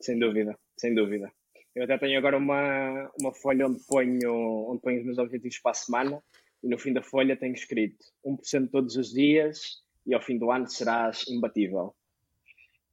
Sem 0.00 0.18
dúvida, 0.18 0.58
sem 0.76 0.94
dúvida. 0.94 1.30
Eu 1.74 1.84
até 1.84 1.98
tenho 1.98 2.18
agora 2.18 2.36
uma, 2.36 3.10
uma 3.20 3.34
folha 3.34 3.66
onde 3.66 3.84
ponho, 3.86 4.70
onde 4.70 4.80
ponho 4.80 4.98
os 4.98 5.04
meus 5.04 5.18
objetivos 5.18 5.58
para 5.58 5.72
a 5.72 5.74
semana 5.74 6.22
e 6.62 6.68
no 6.68 6.78
fim 6.78 6.92
da 6.92 7.02
folha 7.02 7.36
tenho 7.36 7.54
escrito 7.54 8.04
1% 8.24 8.70
todos 8.70 8.96
os 8.96 9.12
dias 9.12 9.82
e 10.08 10.14
ao 10.14 10.22
fim 10.22 10.38
do 10.38 10.50
ano 10.50 10.66
serás 10.66 11.28
imbatível. 11.28 11.94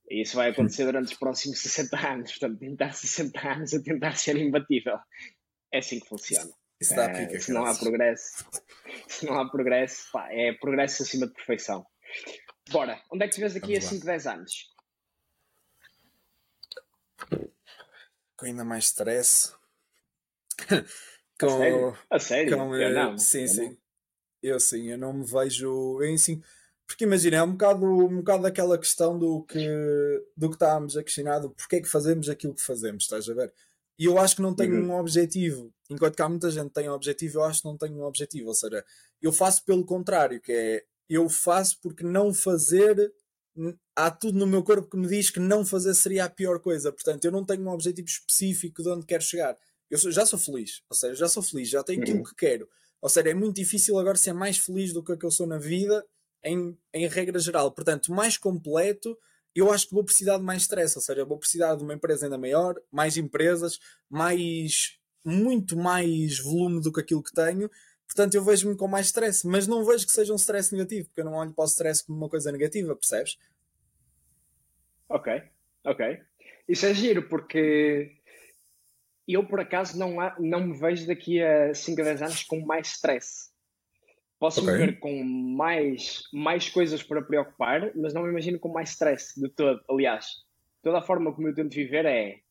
E 0.09 0.21
isso 0.21 0.35
vai 0.35 0.49
acontecer 0.49 0.83
durante 0.83 1.13
os 1.13 1.17
próximos 1.17 1.59
60 1.63 1.97
anos. 1.97 2.31
Portanto, 2.37 2.59
tentar 2.59 2.91
60 2.91 3.39
anos 3.47 3.73
a 3.73 3.81
tentar 3.81 4.17
ser 4.17 4.35
imbatível. 4.35 4.99
É 5.71 5.79
assim 5.79 5.99
que 5.99 6.07
funciona. 6.07 6.51
Isso 6.79 6.93
dá 6.93 7.09
é, 7.09 7.39
se 7.39 7.53
não 7.53 7.65
há 7.65 7.73
progresso, 7.73 8.45
se 9.07 9.25
não 9.25 9.39
há 9.39 9.49
progresso, 9.49 10.11
pá, 10.11 10.27
é 10.29 10.51
progresso 10.53 11.03
acima 11.03 11.25
de 11.25 11.33
perfeição. 11.33 11.85
Bora, 12.69 13.01
onde 13.09 13.23
é 13.23 13.27
que 13.29 13.35
te 13.35 13.39
vês 13.39 13.53
daqui 13.53 13.77
a 13.77 13.81
5, 13.81 14.05
10 14.05 14.27
anos? 14.27 14.75
Com 18.35 18.45
ainda 18.45 18.65
mais 18.65 18.85
stress. 18.85 19.53
com, 21.39 21.45
a 21.45 21.49
sério? 21.49 21.97
A 22.09 22.19
sério? 22.19 22.57
Com, 22.57 22.75
eu 22.75 22.93
não. 22.93 23.17
Sim, 23.17 23.41
eu 23.41 23.47
sim. 23.47 23.69
Não. 23.69 23.77
Eu 24.43 24.59
sim, 24.59 24.91
eu 24.91 24.97
não 24.97 25.13
me 25.13 25.25
vejo. 25.25 26.01
Eu, 26.03 26.13
assim, 26.13 26.43
porque 26.87 27.03
imagina, 27.03 27.37
é 27.37 27.43
um 27.43 27.51
bocado, 27.51 27.85
um 27.85 28.17
bocado 28.17 28.43
daquela 28.43 28.77
questão 28.77 29.17
do 29.17 29.43
que, 29.43 29.67
do 30.37 30.49
que 30.49 30.55
estávamos 30.55 30.95
a 30.95 31.03
questionar, 31.03 31.39
do 31.39 31.49
porquê 31.49 31.77
é 31.77 31.81
que 31.81 31.87
fazemos 31.87 32.29
aquilo 32.29 32.53
que 32.53 32.61
fazemos, 32.61 33.03
estás 33.03 33.29
a 33.29 33.33
ver? 33.33 33.51
E 33.97 34.05
eu 34.05 34.19
acho 34.19 34.35
que 34.35 34.41
não 34.41 34.53
tenho 34.53 34.75
uhum. 34.75 34.91
um 34.91 34.99
objetivo. 34.99 35.73
Enquanto 35.89 36.15
que 36.15 36.21
há 36.21 36.29
muita 36.29 36.51
gente 36.51 36.67
que 36.67 36.73
tem 36.73 36.89
um 36.89 36.93
objetivo, 36.93 37.39
eu 37.39 37.43
acho 37.43 37.61
que 37.61 37.67
não 37.67 37.77
tenho 37.77 37.95
um 37.95 38.03
objetivo. 38.03 38.49
Ou 38.49 38.53
seja, 38.53 38.83
eu 39.21 39.31
faço 39.31 39.63
pelo 39.63 39.85
contrário, 39.85 40.41
que 40.41 40.51
é 40.51 40.83
eu 41.09 41.29
faço 41.29 41.79
porque 41.81 42.03
não 42.03 42.33
fazer 42.33 43.13
há 43.95 44.11
tudo 44.11 44.37
no 44.37 44.47
meu 44.47 44.63
corpo 44.63 44.89
que 44.89 44.97
me 44.97 45.07
diz 45.07 45.29
que 45.29 45.39
não 45.39 45.65
fazer 45.65 45.93
seria 45.93 46.25
a 46.25 46.29
pior 46.29 46.59
coisa. 46.59 46.91
Portanto, 46.91 47.23
eu 47.25 47.31
não 47.31 47.45
tenho 47.45 47.63
um 47.63 47.69
objetivo 47.69 48.07
específico 48.07 48.83
de 48.83 48.89
onde 48.89 49.05
quero 49.05 49.23
chegar. 49.23 49.57
Eu 49.89 49.97
sou, 49.97 50.11
já 50.11 50.25
sou 50.25 50.37
feliz, 50.37 50.81
ou 50.89 50.95
seja, 50.95 51.15
já 51.15 51.29
sou 51.29 51.43
feliz, 51.43 51.69
já 51.69 51.83
tenho 51.83 52.01
aquilo 52.01 52.17
uhum. 52.17 52.23
que 52.23 52.35
quero. 52.35 52.67
Ou 53.01 53.07
seja, 53.07 53.29
é 53.29 53.33
muito 53.33 53.55
difícil 53.55 53.97
agora 53.97 54.17
ser 54.17 54.33
mais 54.33 54.57
feliz 54.57 54.91
do 54.91 55.03
que 55.03 55.15
que 55.15 55.25
eu 55.25 55.31
sou 55.31 55.45
na 55.47 55.57
vida, 55.57 56.03
em, 56.45 56.77
em 56.93 57.07
regra 57.07 57.39
geral. 57.39 57.71
Portanto, 57.71 58.13
mais 58.13 58.37
completo, 58.37 59.17
eu 59.53 59.71
acho 59.71 59.87
que 59.87 59.93
vou 59.93 60.03
precisar 60.03 60.37
de 60.37 60.43
mais 60.43 60.61
stress, 60.61 60.95
ou 60.95 61.01
seja, 61.01 61.25
vou 61.25 61.39
precisar 61.39 61.75
de 61.75 61.83
uma 61.83 61.93
empresa 61.93 62.25
ainda 62.25 62.37
maior, 62.37 62.75
mais 62.91 63.17
empresas, 63.17 63.79
mais 64.09 64.99
muito 65.23 65.75
mais 65.75 66.39
volume 66.39 66.81
do 66.81 66.93
que 66.93 66.99
aquilo 67.01 67.23
que 67.23 67.33
tenho. 67.33 67.69
Portanto, 68.05 68.35
eu 68.35 68.43
vejo-me 68.43 68.77
com 68.77 68.87
mais 68.87 69.07
stress, 69.07 69.47
mas 69.47 69.65
não 69.65 69.83
vejo 69.83 70.05
que 70.05 70.11
seja 70.11 70.31
um 70.31 70.35
stress 70.35 70.71
negativo, 70.71 71.07
porque 71.07 71.21
eu 71.21 71.25
não 71.25 71.33
olho 71.33 71.53
para 71.53 71.63
o 71.63 71.67
stress 71.67 72.05
como 72.05 72.19
uma 72.19 72.29
coisa 72.29 72.51
negativa, 72.51 72.95
percebes? 72.95 73.39
Ok, 75.09 75.41
ok. 75.83 76.21
Isso 76.67 76.85
é 76.85 76.93
giro, 76.93 77.27
porque 77.27 78.15
eu, 79.27 79.45
por 79.47 79.59
acaso, 79.59 79.97
não, 79.97 80.19
há, 80.19 80.35
não 80.39 80.67
me 80.67 80.77
vejo 80.77 81.07
daqui 81.07 81.41
a 81.41 81.73
5 81.73 82.01
a 82.01 82.03
10 82.03 82.21
anos 82.21 82.43
com 82.43 82.59
mais 82.59 82.87
stress. 82.87 83.51
Posso 84.45 84.61
okay. 84.61 84.73
me 84.73 84.77
ver 84.77 84.99
com 84.99 85.23
mais, 85.23 86.21
mais 86.31 86.69
coisas 86.69 87.01
para 87.01 87.19
preocupar, 87.19 87.91
mas 87.95 88.13
não 88.13 88.21
me 88.21 88.29
imagino 88.29 88.59
com 88.59 88.69
mais 88.69 88.91
stress 88.91 89.41
de 89.41 89.49
todo. 89.49 89.83
Aliás, 89.89 90.43
toda 90.83 90.99
a 90.99 91.01
forma 91.01 91.33
como 91.33 91.47
eu 91.47 91.55
tento 91.55 91.73
viver 91.73 92.05
é 92.05 92.41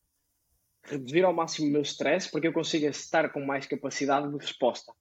reduzir 0.83 1.23
ao 1.23 1.31
máximo 1.31 1.69
o 1.69 1.71
meu 1.71 1.81
stress 1.83 2.29
para 2.29 2.41
que 2.41 2.47
eu 2.47 2.51
consiga 2.51 2.89
estar 2.89 3.31
com 3.31 3.45
mais 3.45 3.65
capacidade 3.65 4.29
de 4.29 4.35
resposta. 4.35 4.91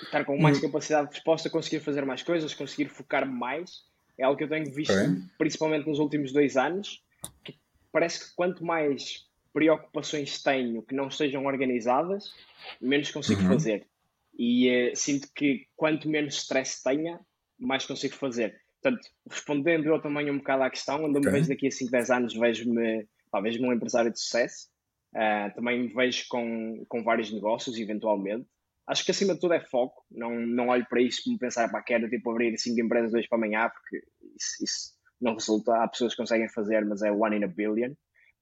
Estar 0.00 0.24
com 0.24 0.40
mais 0.40 0.58
hum. 0.58 0.60
capacidade 0.60 1.08
de 1.08 1.14
resposta, 1.16 1.50
conseguir 1.50 1.80
fazer 1.80 2.06
mais 2.06 2.22
coisas, 2.22 2.54
conseguir 2.54 2.88
focar 2.88 3.28
mais. 3.28 3.82
É 4.16 4.22
algo 4.22 4.38
que 4.38 4.44
eu 4.44 4.48
tenho 4.48 4.72
visto, 4.72 4.92
okay. 4.92 5.08
principalmente 5.38 5.88
nos 5.88 5.98
últimos 5.98 6.30
dois 6.30 6.56
anos, 6.56 7.02
que 7.42 7.58
parece 7.90 8.28
que 8.28 8.36
quanto 8.36 8.64
mais 8.64 9.26
preocupações 9.52 10.40
tenho 10.40 10.82
que 10.82 10.94
não 10.94 11.08
estejam 11.08 11.44
organizadas, 11.46 12.32
menos 12.80 13.10
consigo 13.10 13.42
uhum. 13.42 13.48
fazer. 13.48 13.88
E 14.38 14.90
uh, 14.90 14.96
sinto 14.96 15.28
que 15.34 15.66
quanto 15.76 16.08
menos 16.08 16.36
stress 16.36 16.82
tenha, 16.82 17.20
mais 17.58 17.84
consigo 17.84 18.14
fazer. 18.14 18.60
Portanto, 18.80 19.08
respondendo 19.28 19.86
eu 19.86 20.00
também 20.00 20.30
um 20.30 20.38
bocado 20.38 20.62
à 20.62 20.70
questão, 20.70 21.04
onde 21.04 21.18
eu 21.18 21.22
me 21.22 21.30
vejo 21.30 21.48
daqui 21.48 21.66
a 21.66 21.70
5, 21.70 21.90
10 21.90 22.10
anos, 22.10 22.34
vejo-me 22.34 23.06
talvez 23.30 23.58
um 23.60 23.72
empresário 23.72 24.12
de 24.12 24.20
sucesso. 24.20 24.68
Uh, 25.14 25.54
também 25.54 25.82
me 25.82 25.88
vejo 25.88 26.26
com, 26.28 26.84
com 26.88 27.02
vários 27.02 27.32
negócios, 27.32 27.76
eventualmente. 27.78 28.46
Acho 28.86 29.04
que 29.04 29.10
acima 29.10 29.34
de 29.34 29.40
tudo 29.40 29.54
é 29.54 29.60
foco. 29.60 30.04
Não, 30.10 30.30
não 30.30 30.68
olho 30.68 30.86
para 30.88 31.02
isso 31.02 31.22
como 31.24 31.38
pensar, 31.38 31.70
pá, 31.70 31.82
quero 31.82 32.08
tipo, 32.08 32.30
abrir 32.30 32.56
cinco 32.58 32.80
empresas 32.80 33.10
dois 33.10 33.28
para 33.28 33.36
amanhã, 33.36 33.68
porque 33.68 34.06
isso, 34.36 34.64
isso 34.64 34.94
não 35.20 35.34
resulta. 35.34 35.74
Há 35.82 35.88
pessoas 35.88 36.14
que 36.14 36.22
conseguem 36.22 36.48
fazer, 36.48 36.84
mas 36.86 37.02
é 37.02 37.10
one 37.10 37.36
in 37.36 37.44
a 37.44 37.48
billion. 37.48 37.92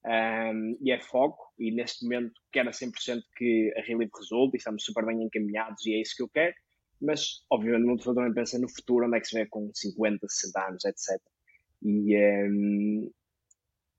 Um, 0.07 0.79
e 0.81 0.93
é 0.93 1.01
foco, 1.01 1.53
e 1.59 1.73
neste 1.73 2.05
momento 2.05 2.33
quero 2.53 2.69
a 2.69 2.73
100% 2.73 3.21
que 3.37 3.73
a 3.77 3.81
Relive 3.81 4.13
resulte 4.17 4.55
e 4.55 4.59
estamos 4.59 4.85
super 4.85 5.05
bem 5.05 5.21
encaminhados 5.21 5.85
e 5.85 5.95
é 5.95 6.01
isso 6.01 6.15
que 6.17 6.23
eu 6.23 6.29
quero, 6.29 6.55
mas 7.03 7.45
obviamente 7.51 7.87
uma 7.87 7.97
pessoa 7.97 8.15
também 8.15 8.33
pensa 8.33 8.57
no 8.57 8.69
futuro, 8.69 9.07
onde 9.07 9.17
é 9.17 9.21
que 9.21 9.27
se 9.27 9.37
vê 9.37 9.47
com 9.47 9.69
50, 9.75 10.25
60 10.29 10.69
anos, 10.69 10.85
etc. 10.85 11.21
E 11.83 12.17
um, 12.49 13.11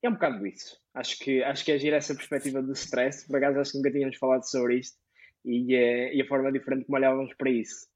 é 0.02 0.08
um 0.08 0.14
bocado 0.14 0.46
isso. 0.46 0.80
Acho 0.94 1.18
que, 1.18 1.42
acho 1.42 1.62
que 1.62 1.72
agir 1.72 1.92
essa 1.92 2.14
perspectiva 2.14 2.62
do 2.62 2.72
stress, 2.72 3.26
por 3.26 3.36
acaso 3.36 3.60
acho 3.60 3.72
que 3.72 3.76
nunca 3.76 3.92
tínhamos 3.92 4.16
falado 4.16 4.48
sobre 4.48 4.78
isto 4.78 4.96
e, 5.44 5.74
uh, 5.74 6.14
e 6.14 6.22
a 6.22 6.26
forma 6.26 6.50
diferente 6.50 6.86
como 6.86 6.96
olhávamos 6.96 7.34
para 7.34 7.50
isso. 7.50 7.86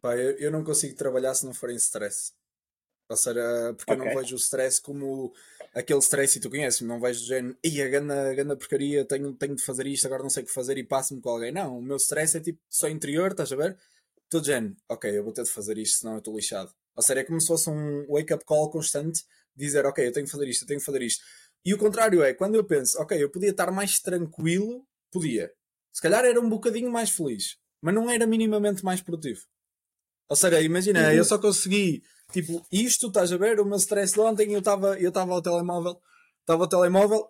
Pá, 0.00 0.16
eu, 0.16 0.36
eu 0.38 0.50
não 0.50 0.64
consigo 0.64 0.96
trabalhar 0.96 1.32
se 1.34 1.46
não 1.46 1.54
for 1.54 1.70
em 1.70 1.76
stress. 1.76 2.32
Ou 3.08 3.16
seja, 3.16 3.74
porque 3.76 3.92
okay. 3.92 4.04
eu 4.04 4.14
não 4.14 4.20
vejo 4.20 4.34
o 4.34 4.38
stress 4.38 4.82
como 4.82 5.32
aquele 5.74 6.00
stress, 6.00 6.38
e 6.38 6.40
tu 6.40 6.50
conheces, 6.50 6.80
não 6.80 7.00
vejo 7.00 7.22
o 7.22 7.26
género, 7.26 7.56
ia, 7.64 7.88
ganda, 7.88 8.34
ganda 8.34 8.56
porcaria, 8.56 9.04
tenho, 9.04 9.32
tenho 9.34 9.54
de 9.54 9.62
fazer 9.62 9.86
isto, 9.86 10.06
agora 10.06 10.22
não 10.22 10.30
sei 10.30 10.42
o 10.42 10.46
que 10.46 10.52
fazer 10.52 10.76
e 10.78 10.84
passo-me 10.84 11.20
com 11.20 11.30
alguém. 11.30 11.52
Não, 11.52 11.78
o 11.78 11.82
meu 11.82 11.96
stress 11.96 12.36
é 12.36 12.40
tipo 12.40 12.60
só 12.68 12.88
interior, 12.88 13.30
estás 13.30 13.52
a 13.52 13.56
ver? 13.56 13.76
Todo 14.28 14.44
género, 14.46 14.76
ok, 14.88 15.18
eu 15.18 15.24
vou 15.24 15.32
ter 15.32 15.44
de 15.44 15.50
fazer 15.50 15.78
isto, 15.78 15.98
senão 15.98 16.14
eu 16.14 16.18
estou 16.18 16.36
lixado. 16.36 16.72
Ou 16.94 17.02
seja, 17.02 17.20
é 17.20 17.24
como 17.24 17.40
se 17.40 17.46
fosse 17.46 17.70
um 17.70 18.06
wake-up 18.08 18.44
call 18.44 18.70
constante, 18.70 19.24
dizer, 19.54 19.86
ok, 19.86 20.06
eu 20.06 20.12
tenho 20.12 20.26
que 20.26 20.32
fazer 20.32 20.48
isto, 20.48 20.62
eu 20.62 20.68
tenho 20.68 20.80
que 20.80 20.86
fazer 20.86 21.02
isto. 21.02 21.24
E 21.64 21.74
o 21.74 21.78
contrário 21.78 22.22
é, 22.22 22.34
quando 22.34 22.54
eu 22.54 22.64
penso, 22.64 23.00
ok, 23.00 23.22
eu 23.22 23.30
podia 23.30 23.50
estar 23.50 23.70
mais 23.70 23.98
tranquilo, 24.00 24.86
podia. 25.10 25.52
Se 25.92 26.02
calhar 26.02 26.24
era 26.24 26.40
um 26.40 26.48
bocadinho 26.48 26.90
mais 26.90 27.10
feliz, 27.10 27.56
mas 27.80 27.94
não 27.94 28.10
era 28.10 28.26
minimamente 28.26 28.84
mais 28.84 29.00
produtivo. 29.00 29.42
Ou 30.28 30.36
seja, 30.36 30.60
imagina, 30.60 31.08
uhum. 31.08 31.12
eu 31.12 31.24
só 31.24 31.38
consegui 31.38 32.02
Tipo, 32.32 32.66
isto, 32.70 33.08
estás 33.08 33.32
a 33.32 33.36
ver? 33.38 33.58
O 33.60 33.64
meu 33.64 33.78
stress 33.78 34.12
de 34.14 34.20
ontem, 34.20 34.52
eu 34.52 34.58
estava 34.58 34.98
eu 35.00 35.10
ao 35.14 35.42
telemóvel, 35.42 36.00
estava 36.40 36.64
ao 36.64 36.68
telemóvel, 36.68 37.28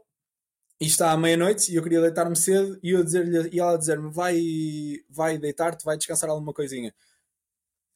e 0.80 0.86
está 0.86 1.12
à 1.12 1.16
meia-noite, 1.16 1.72
e 1.72 1.76
eu 1.76 1.82
queria 1.82 2.00
deitar-me 2.00 2.36
cedo, 2.36 2.78
e 2.82 2.90
eu 2.90 3.04
dizer-lhe, 3.04 3.50
e 3.52 3.60
ela 3.60 3.76
dizer-me, 3.76 4.10
vai, 4.12 4.40
vai 5.08 5.38
deitar-te, 5.38 5.84
vai 5.84 5.96
descansar 5.96 6.30
alguma 6.30 6.52
coisinha. 6.52 6.94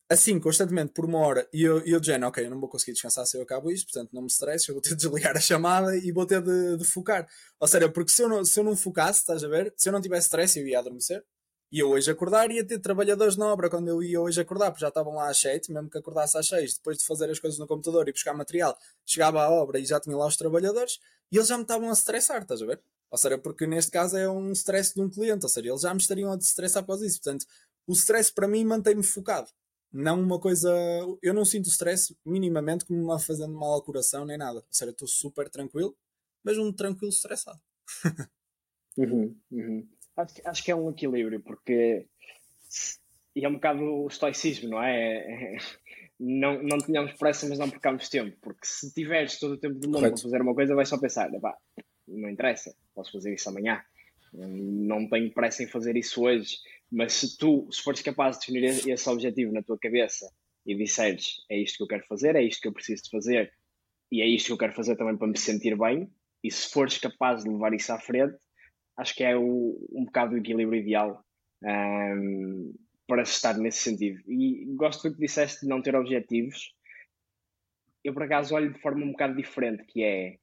Assim, 0.09 0.39
constantemente, 0.39 0.93
por 0.93 1.05
uma 1.07 1.19
hora, 1.21 1.49
e 1.53 1.63
eu, 1.63 1.79
eu 1.87 1.99
dizendo, 1.99 2.27
ok, 2.27 2.45
eu 2.45 2.51
não 2.51 2.61
vou 2.61 2.69
conseguir 2.69 2.93
descansar 2.93 3.25
se 3.27 3.37
eu 3.37 3.43
acabo 3.43 3.71
isto, 3.71 3.91
portanto 3.91 4.13
não 4.13 4.23
me 4.23 4.29
stresse, 4.29 4.69
eu 4.69 4.75
vou 4.75 4.83
ter 4.83 4.91
de 4.91 4.97
desligar 4.97 5.37
a 5.37 5.41
chamada 5.41 5.97
e 5.97 6.13
vou 6.13 6.27
ter 6.27 6.43
de, 6.43 6.77
de 6.77 6.85
focar. 6.85 7.27
Ou 7.59 7.67
seja, 7.67 7.89
porque 7.89 8.13
se 8.13 8.23
eu, 8.23 8.29
não, 8.29 8.45
se 8.45 8.61
eu 8.61 8.65
não 8.65 8.77
focasse, 8.77 9.21
estás 9.21 9.43
a 9.43 9.49
ver? 9.49 9.73
Se 9.77 9.89
eu 9.89 9.93
não 9.93 10.03
tivesse 10.03 10.27
stress, 10.27 10.59
eu 10.59 10.67
ia 10.67 10.79
adormecer, 10.81 11.25
e 11.73 11.79
eu 11.79 11.88
hoje 11.88 12.11
acordar 12.11 12.50
ia 12.50 12.64
ter 12.64 12.79
trabalhadores 12.79 13.37
na 13.37 13.47
obra 13.47 13.71
quando 13.71 13.88
eu 13.88 14.02
ia 14.02 14.21
hoje 14.21 14.38
acordar, 14.38 14.71
porque 14.71 14.83
já 14.83 14.88
estavam 14.88 15.14
lá 15.14 15.31
às 15.31 15.38
7, 15.38 15.73
mesmo 15.73 15.88
que 15.88 15.97
acordasse 15.97 16.37
às 16.37 16.47
6, 16.47 16.75
depois 16.75 16.99
de 16.99 17.05
fazer 17.05 17.31
as 17.31 17.38
coisas 17.38 17.59
no 17.59 17.67
computador 17.67 18.07
e 18.09 18.12
buscar 18.12 18.35
material, 18.35 18.76
chegava 19.07 19.43
à 19.43 19.50
obra 19.50 19.79
e 19.79 19.87
já 19.87 19.99
tinha 19.99 20.14
lá 20.14 20.26
os 20.26 20.37
trabalhadores 20.37 20.99
e 21.33 21.37
eles 21.38 21.49
já 21.49 21.57
me 21.57 21.62
estavam 21.62 21.88
a 21.88 21.93
estressar, 21.95 22.43
estás 22.43 22.61
a 22.61 22.67
ver? 22.67 22.83
Ou 23.11 23.17
seja, 23.17 23.38
porque 23.38 23.67
neste 23.67 23.91
caso 23.91 24.19
é 24.19 24.29
um 24.29 24.52
stress 24.52 24.95
de 24.95 25.00
um 25.00 25.09
cliente, 25.09 25.47
ou 25.47 25.49
seja, 25.49 25.69
eles 25.69 25.81
já 25.81 25.95
me 25.95 26.00
estariam 26.00 26.31
a 26.31 26.37
estressar 26.37 26.83
após 26.83 27.00
isso. 27.00 27.21
Portanto, 27.23 27.47
o 27.87 27.93
stress 27.93 28.31
para 28.33 28.47
mim 28.47 28.64
mantém-me 28.64 29.02
focado. 29.02 29.50
Não 29.91 30.21
uma 30.21 30.41
coisa. 30.41 30.71
Eu 31.23 31.35
não 31.35 31.45
sinto 31.45 31.69
stress 31.69 32.17
minimamente 32.25 32.85
como 32.85 33.02
uma 33.02 33.19
fazendo 33.19 33.52
mal 33.55 33.73
ao 33.73 33.83
coração 33.83 34.25
nem 34.25 34.38
nada. 34.38 34.61
Ou 34.61 34.67
seja, 34.71 34.91
estou 34.91 35.09
super 35.09 35.49
tranquilo, 35.50 35.95
mas 36.43 36.57
um 36.57 36.73
tranquilo 36.73 37.11
estressado. 37.11 37.61
uhum, 38.97 39.37
uhum. 39.50 39.88
Acho, 40.16 40.35
acho 40.45 40.64
que 40.64 40.71
é 40.71 40.76
um 40.76 40.90
equilíbrio, 40.90 41.40
porque 41.40 42.07
e 43.35 43.45
é 43.45 43.49
um 43.49 43.54
bocado 43.54 43.83
o 43.83 44.07
estoicismo, 44.07 44.71
não 44.71 44.83
é? 44.83 45.57
Não, 46.21 46.62
não 46.62 46.78
tínhamos 46.78 47.14
pressa, 47.14 47.49
mas 47.49 47.59
não 47.59 47.69
percamos 47.69 48.09
tempo, 48.09 48.37
porque 48.40 48.64
se 48.64 48.92
tiveres 48.95 49.40
todo 49.40 49.54
o 49.54 49.59
tempo 49.59 49.75
do 49.75 49.88
mundo 49.88 49.97
Correto. 49.97 50.14
para 50.14 50.23
fazer 50.23 50.40
uma 50.40 50.54
coisa, 50.54 50.75
vais 50.75 50.88
só 50.88 50.97
pensar, 50.97 51.28
não 52.07 52.28
interessa, 52.28 52.73
posso 52.95 53.11
fazer 53.11 53.35
isso 53.35 53.49
amanhã, 53.49 53.83
não 54.33 55.09
tenho 55.09 55.33
pressa 55.33 55.64
em 55.64 55.66
fazer 55.66 55.97
isso 55.97 56.23
hoje, 56.23 56.59
mas 56.90 57.14
se 57.14 57.37
tu, 57.37 57.66
se 57.73 57.83
fores 57.83 58.02
capaz 58.02 58.38
de 58.38 58.47
definir 58.47 58.88
esse 58.88 59.09
objetivo 59.09 59.52
na 59.52 59.62
tua 59.62 59.76
cabeça 59.78 60.31
e 60.64 60.76
disseres, 60.76 61.45
é 61.50 61.59
isto 61.59 61.78
que 61.78 61.83
eu 61.83 61.88
quero 61.88 62.07
fazer, 62.07 62.37
é 62.37 62.42
isto 62.42 62.61
que 62.61 62.69
eu 62.69 62.73
preciso 62.73 63.02
de 63.02 63.11
fazer, 63.11 63.52
e 64.12 64.23
é 64.23 64.26
isto 64.26 64.47
que 64.47 64.52
eu 64.52 64.59
quero 64.59 64.75
fazer 64.75 64.95
também 64.95 65.16
para 65.16 65.26
me 65.26 65.37
sentir 65.37 65.76
bem, 65.76 66.09
e 66.45 66.50
se 66.52 66.71
fores 66.71 66.99
capaz 66.99 67.42
de 67.42 67.50
levar 67.50 67.75
isso 67.75 67.92
à 67.92 67.99
frente, 67.99 68.37
acho 68.97 69.15
que 69.15 69.25
é 69.25 69.37
o, 69.37 69.79
um 69.93 70.05
bocado 70.05 70.35
o 70.35 70.39
equilíbrio 70.39 70.81
ideal 70.81 71.25
um, 71.65 72.75
para 73.07 73.23
estar 73.23 73.57
nesse 73.59 73.79
sentido. 73.79 74.21
E 74.27 74.65
gosto 74.77 75.09
do 75.09 75.15
que 75.15 75.21
disseste 75.21 75.63
de 75.63 75.69
não 75.69 75.83
ter 75.83 75.95
objetivos. 75.95 76.75
Eu, 78.05 78.13
por 78.13 78.25
acaso, 78.25 78.55
olho 78.55 78.73
de 78.73 78.81
forma 78.81 79.05
um 79.05 79.13
bocado 79.13 79.37
diferente, 79.37 79.85
que 79.85 80.03
é... 80.03 80.39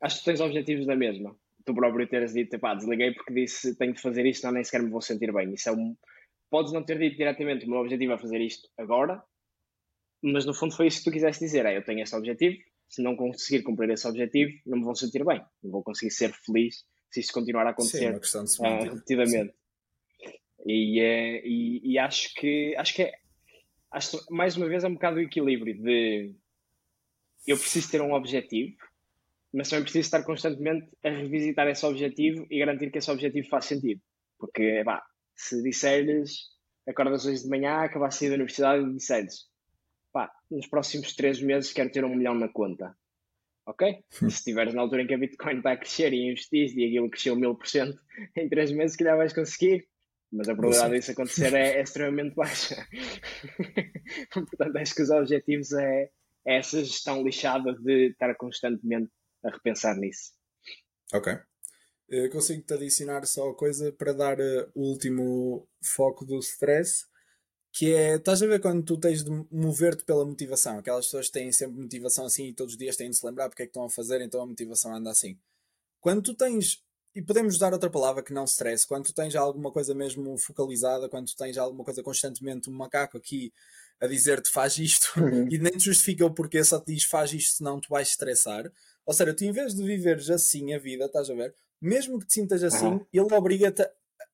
Acho 0.00 0.18
que 0.18 0.24
tens 0.24 0.40
objetivos 0.40 0.86
da 0.86 0.96
mesma. 0.96 1.36
Tu 1.64 1.74
próprio 1.74 2.08
teres 2.08 2.34
dito, 2.34 2.58
pá, 2.58 2.74
desliguei 2.74 3.12
porque 3.12 3.32
disse 3.32 3.76
tenho 3.78 3.94
de 3.94 4.00
fazer 4.00 4.26
isto, 4.26 4.44
não 4.44 4.52
nem 4.52 4.64
sequer 4.64 4.82
me 4.82 4.90
vou 4.90 5.00
sentir 5.00 5.32
bem. 5.32 5.54
Isso 5.54 5.68
é 5.68 5.72
um... 5.72 5.96
Podes 6.50 6.72
não 6.72 6.84
ter 6.84 6.98
dito 6.98 7.16
diretamente 7.16 7.66
o 7.66 7.70
meu 7.70 7.80
objetivo 7.80 8.12
é 8.12 8.18
fazer 8.18 8.40
isto 8.40 8.68
agora, 8.78 9.22
mas 10.22 10.44
no 10.44 10.54
fundo 10.54 10.76
foi 10.76 10.86
isso 10.86 10.98
que 10.98 11.04
tu 11.04 11.12
quiseste 11.12 11.44
dizer. 11.44 11.66
É, 11.66 11.76
eu 11.76 11.84
tenho 11.84 12.00
este 12.00 12.14
objetivo, 12.14 12.56
se 12.88 13.02
não 13.02 13.16
conseguir 13.16 13.62
cumprir 13.62 13.90
esse 13.90 14.06
objetivo, 14.06 14.52
não 14.66 14.78
me 14.78 14.84
vou 14.84 14.94
sentir 14.94 15.24
bem. 15.24 15.42
Não 15.62 15.70
vou 15.70 15.82
conseguir 15.82 16.10
ser 16.10 16.32
feliz 16.32 16.84
se 17.14 17.20
isto 17.20 17.32
continuar 17.32 17.64
a 17.64 17.70
acontecer 17.70 18.20
Sim, 18.24 18.62
uh, 18.66 18.82
repetidamente. 18.82 19.54
E, 20.66 21.00
uh, 21.00 21.46
e, 21.46 21.92
e, 21.92 21.98
acho 21.98 22.34
que 22.34 22.74
acho 22.76 22.94
que 22.94 23.02
é, 23.02 23.12
acho, 23.92 24.18
mais 24.30 24.56
uma 24.56 24.66
vez 24.66 24.82
é 24.82 24.88
um 24.88 24.94
bocado 24.94 25.18
o 25.18 25.20
equilíbrio 25.20 25.80
de 25.80 26.34
eu 27.46 27.56
preciso 27.56 27.88
ter 27.88 28.00
um 28.00 28.14
objetivo, 28.14 28.76
mas 29.52 29.68
também 29.68 29.84
preciso 29.84 30.06
estar 30.06 30.24
constantemente 30.24 30.88
a 31.04 31.10
revisitar 31.10 31.68
esse 31.68 31.86
objetivo 31.86 32.46
e 32.50 32.58
garantir 32.58 32.90
que 32.90 32.98
esse 32.98 33.10
objetivo 33.10 33.48
faz 33.48 33.66
sentido. 33.66 34.00
Porque, 34.36 34.82
pá, 34.84 35.04
se 35.36 35.62
disseres, 35.62 36.48
acordas 36.88 37.26
hoje 37.26 37.44
de 37.44 37.48
manhã, 37.48 37.76
acabaste 37.76 38.20
de 38.20 38.26
ir 38.26 38.28
da 38.30 38.34
universidade 38.34 38.82
e 38.82 38.94
disseres, 38.94 39.46
pá, 40.12 40.32
nos 40.50 40.66
próximos 40.66 41.14
três 41.14 41.40
meses 41.40 41.72
quero 41.72 41.92
ter 41.92 42.04
um 42.04 42.16
milhão 42.16 42.34
na 42.34 42.48
conta 42.48 42.96
ok? 43.66 44.04
se 44.10 44.26
estiveres 44.26 44.74
na 44.74 44.82
altura 44.82 45.02
em 45.02 45.06
que 45.06 45.14
a 45.14 45.18
Bitcoin 45.18 45.58
está 45.58 45.72
a 45.72 45.76
crescer 45.76 46.12
e 46.12 46.30
investiste 46.30 46.78
e 46.78 46.86
aquilo 46.86 47.10
cresceu 47.10 47.36
mil 47.36 47.54
por 47.54 47.66
cento 47.66 47.98
em 48.36 48.48
três 48.48 48.70
meses, 48.72 48.92
se 48.92 48.98
calhar 48.98 49.16
vais 49.16 49.32
conseguir. 49.32 49.86
Mas 50.32 50.48
a 50.48 50.54
probabilidade 50.54 50.94
disso 50.94 51.12
acontecer 51.12 51.54
é, 51.54 51.78
é, 51.78 51.82
extremamente 51.82 52.34
baixa. 52.34 52.74
Portanto, 54.34 54.76
acho 54.76 54.94
que 54.94 55.02
os 55.02 55.10
objetivos 55.10 55.72
é, 55.72 56.10
é 56.44 56.58
essa 56.58 56.82
gestão 56.82 57.22
lixada 57.22 57.72
de 57.74 58.10
estar 58.10 58.34
constantemente 58.34 59.12
a 59.44 59.50
repensar 59.50 59.96
nisso. 59.96 60.32
Ok. 61.12 61.32
Eu 62.08 62.30
consigo-te 62.30 62.74
adicionar 62.74 63.24
só 63.26 63.52
coisa 63.54 63.92
para 63.92 64.12
dar 64.12 64.38
uh, 64.40 64.70
o 64.74 64.90
último 64.90 65.68
foco 65.82 66.24
do 66.24 66.38
stress, 66.40 67.06
que 67.74 67.92
é, 67.92 68.14
estás 68.14 68.40
a 68.40 68.46
ver 68.46 68.60
quando 68.60 68.84
tu 68.84 68.96
tens 68.96 69.24
de 69.24 69.30
mover-te 69.50 70.04
pela 70.04 70.24
motivação, 70.24 70.78
aquelas 70.78 71.06
pessoas 71.06 71.28
têm 71.28 71.50
sempre 71.50 71.80
motivação 71.80 72.24
assim 72.24 72.46
e 72.46 72.52
todos 72.54 72.74
os 72.74 72.78
dias 72.78 72.96
têm 72.96 73.10
de 73.10 73.16
se 73.16 73.26
lembrar 73.26 73.48
porque 73.48 73.64
é 73.64 73.66
que 73.66 73.70
estão 73.70 73.84
a 73.84 73.90
fazer, 73.90 74.20
então 74.20 74.40
a 74.40 74.46
motivação 74.46 74.94
anda 74.94 75.10
assim. 75.10 75.36
Quando 76.00 76.22
tu 76.22 76.34
tens, 76.34 76.80
e 77.16 77.20
podemos 77.20 77.56
usar 77.56 77.72
outra 77.72 77.90
palavra 77.90 78.22
que 78.22 78.32
não 78.32 78.44
stress, 78.44 78.86
quando 78.86 79.06
tu 79.06 79.12
tens 79.12 79.34
alguma 79.34 79.72
coisa 79.72 79.92
mesmo 79.92 80.38
focalizada, 80.38 81.08
quando 81.08 81.26
tu 81.26 81.36
tens 81.36 81.58
alguma 81.58 81.82
coisa 81.82 82.00
constantemente, 82.00 82.70
um 82.70 82.74
macaco 82.74 83.18
aqui 83.18 83.52
a 84.00 84.06
dizer-te 84.06 84.50
faz 84.50 84.78
isto 84.78 85.12
uhum. 85.20 85.48
e 85.50 85.58
nem 85.58 85.72
te 85.72 85.86
justifica 85.86 86.24
o 86.24 86.32
porquê, 86.32 86.62
só 86.62 86.78
te 86.78 86.94
diz 86.94 87.02
faz 87.02 87.32
isto 87.32 87.56
senão 87.56 87.80
tu 87.80 87.88
vais 87.88 88.06
estressar. 88.06 88.70
Ou 89.04 89.12
seja, 89.12 89.34
tu 89.34 89.44
em 89.44 89.50
vez 89.50 89.74
de 89.74 89.82
viveres 89.82 90.30
assim 90.30 90.72
a 90.74 90.78
vida, 90.78 91.06
estás 91.06 91.28
a 91.28 91.34
ver? 91.34 91.52
Mesmo 91.82 92.20
que 92.20 92.26
te 92.26 92.34
sintas 92.34 92.62
assim, 92.62 92.86
uhum. 92.86 93.06
ele 93.12 93.34
obriga-te 93.34 93.84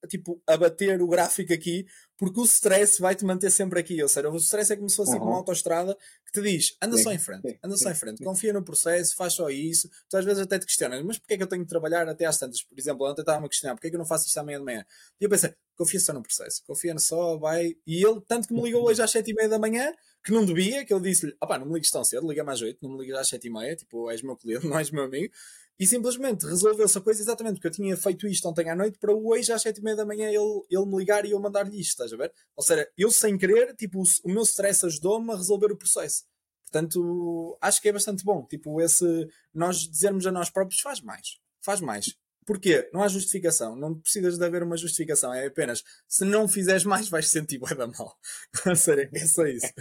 tipo, 0.09 0.43
a 0.47 0.57
bater 0.57 1.01
o 1.03 1.07
gráfico 1.07 1.53
aqui, 1.53 1.87
porque 2.17 2.39
o 2.39 2.45
stress 2.45 3.01
vai 3.01 3.15
te 3.15 3.25
manter 3.25 3.51
sempre 3.51 3.81
aqui. 3.81 4.03
Ou 4.03 4.09
seja, 4.09 4.29
o 4.29 4.37
stress 4.37 4.73
é 4.73 4.77
como 4.77 4.89
se 4.89 4.97
fosse 4.97 5.17
uhum. 5.17 5.23
uma 5.23 5.37
autoestrada 5.37 5.97
que 6.27 6.33
te 6.33 6.43
diz: 6.43 6.77
anda 6.83 6.97
só 6.99 7.13
em 7.13 7.19
frente, 7.19 7.59
anda 7.63 7.77
só 7.77 7.91
em 7.91 7.95
frente, 7.95 8.23
confia 8.23 8.53
no 8.53 8.63
processo, 8.63 9.17
faz 9.17 9.35
só 9.35 9.49
isso. 9.51 9.89
Tu 10.09 10.17
às 10.17 10.25
vezes 10.25 10.43
até 10.43 10.59
te 10.59 10.67
questionas, 10.67 11.03
mas 11.05 11.19
porquê 11.19 11.35
é 11.35 11.37
que 11.37 11.43
eu 11.43 11.49
tenho 11.49 11.63
de 11.63 11.69
trabalhar 11.69 12.09
até 12.09 12.27
às 12.27 12.39
tantas? 12.39 12.63
Por 12.63 12.79
exemplo, 12.79 13.09
ontem 13.09 13.23
estava-me 13.23 13.47
a 13.47 13.49
questionar, 13.49 13.75
porquê 13.75 13.89
é 13.89 13.91
que 13.91 13.97
eu 13.97 13.99
não 13.99 14.07
faço 14.07 14.27
isto 14.27 14.39
amanhã 14.39 14.59
de 14.59 14.65
manhã? 14.65 14.85
E 15.21 15.25
eu 15.25 15.31
pensei: 15.31 15.55
confia 15.77 16.01
só 16.01 16.13
no 16.13 16.23
processo, 16.23 16.63
confia 16.67 16.99
só, 16.99 17.39
vai. 17.39 17.75
E 17.87 18.05
ele, 18.05 18.21
tanto 18.29 18.49
que 18.49 18.55
me 18.55 18.63
ligou 18.63 18.85
hoje 18.85 19.03
às 19.03 19.11
sete 19.11 19.31
e 19.31 19.35
meia 19.35 19.49
da 19.49 19.59
manhã, 19.59 19.93
que 20.23 20.33
não 20.33 20.45
devia, 20.45 20.85
que 20.85 20.93
eu 20.93 21.01
disse-lhe: 21.01 21.35
opá, 21.43 21.59
não 21.59 21.67
me 21.67 21.75
ligues 21.75 21.91
tão 21.91 22.05
cedo, 22.05 22.29
liga 22.29 22.45
mais 22.45 22.61
oito, 22.61 22.79
não 22.83 22.91
me 22.91 23.01
ligues 23.01 23.17
às 23.17 23.29
sete 23.29 23.49
e 23.49 23.51
meia, 23.51 23.75
tipo, 23.75 24.11
és 24.11 24.23
meu 24.23 24.37
cliente, 24.37 24.67
não 24.69 24.79
és 24.79 24.91
meu 24.91 25.05
amigo. 25.05 25.33
E 25.81 25.87
simplesmente 25.87 26.45
resolveu-se 26.45 26.99
a 26.99 27.01
coisa 27.01 27.23
exatamente 27.23 27.55
porque 27.55 27.69
eu 27.69 27.73
tinha 27.73 27.97
feito 27.97 28.27
isto 28.29 28.47
ontem 28.47 28.69
à 28.69 28.77
noite 28.77 28.99
para 28.99 29.15
hoje 29.15 29.51
às 29.51 29.63
sete 29.63 29.79
e 29.79 29.83
meia 29.83 29.97
da 29.97 30.05
manhã 30.05 30.29
ele, 30.29 30.63
ele 30.71 30.85
me 30.85 30.99
ligar 30.99 31.25
e 31.25 31.31
eu 31.31 31.41
mandar-lhe 31.41 31.81
isto, 31.81 31.93
estás 31.93 32.13
a 32.13 32.17
ver? 32.19 32.31
Ou 32.55 32.63
seja, 32.63 32.87
eu 32.99 33.11
sem 33.11 33.39
querer, 33.39 33.75
tipo, 33.75 34.03
o, 34.03 34.05
o 34.25 34.29
meu 34.31 34.43
stress 34.43 34.85
ajudou-me 34.85 35.33
a 35.33 35.37
resolver 35.37 35.73
o 35.73 35.77
processo. 35.77 36.25
Portanto, 36.71 37.57
acho 37.63 37.81
que 37.81 37.89
é 37.89 37.93
bastante 37.93 38.23
bom. 38.23 38.47
Tipo, 38.47 38.79
esse 38.83 39.27
nós 39.55 39.79
dizermos 39.79 40.27
a 40.27 40.31
nós 40.31 40.51
próprios 40.51 40.83
faz 40.83 41.01
mais. 41.01 41.41
Faz 41.63 41.81
mais. 41.81 42.15
Porquê? 42.45 42.89
Não 42.93 43.03
há 43.03 43.09
justificação. 43.09 43.75
Não 43.75 43.99
precisas 43.99 44.37
de 44.37 44.45
haver 44.45 44.63
uma 44.63 44.77
justificação. 44.77 45.33
É 45.33 45.47
apenas 45.47 45.83
se 46.07 46.27
não 46.27 46.47
fizeres 46.47 46.85
mais, 46.85 47.09
vais 47.09 47.27
sentir 47.29 47.59
bué 47.59 47.75
da 47.75 47.87
mal. 47.87 48.19
Sério, 48.77 49.09
é 49.15 49.27
só 49.27 49.47
isso. 49.47 49.73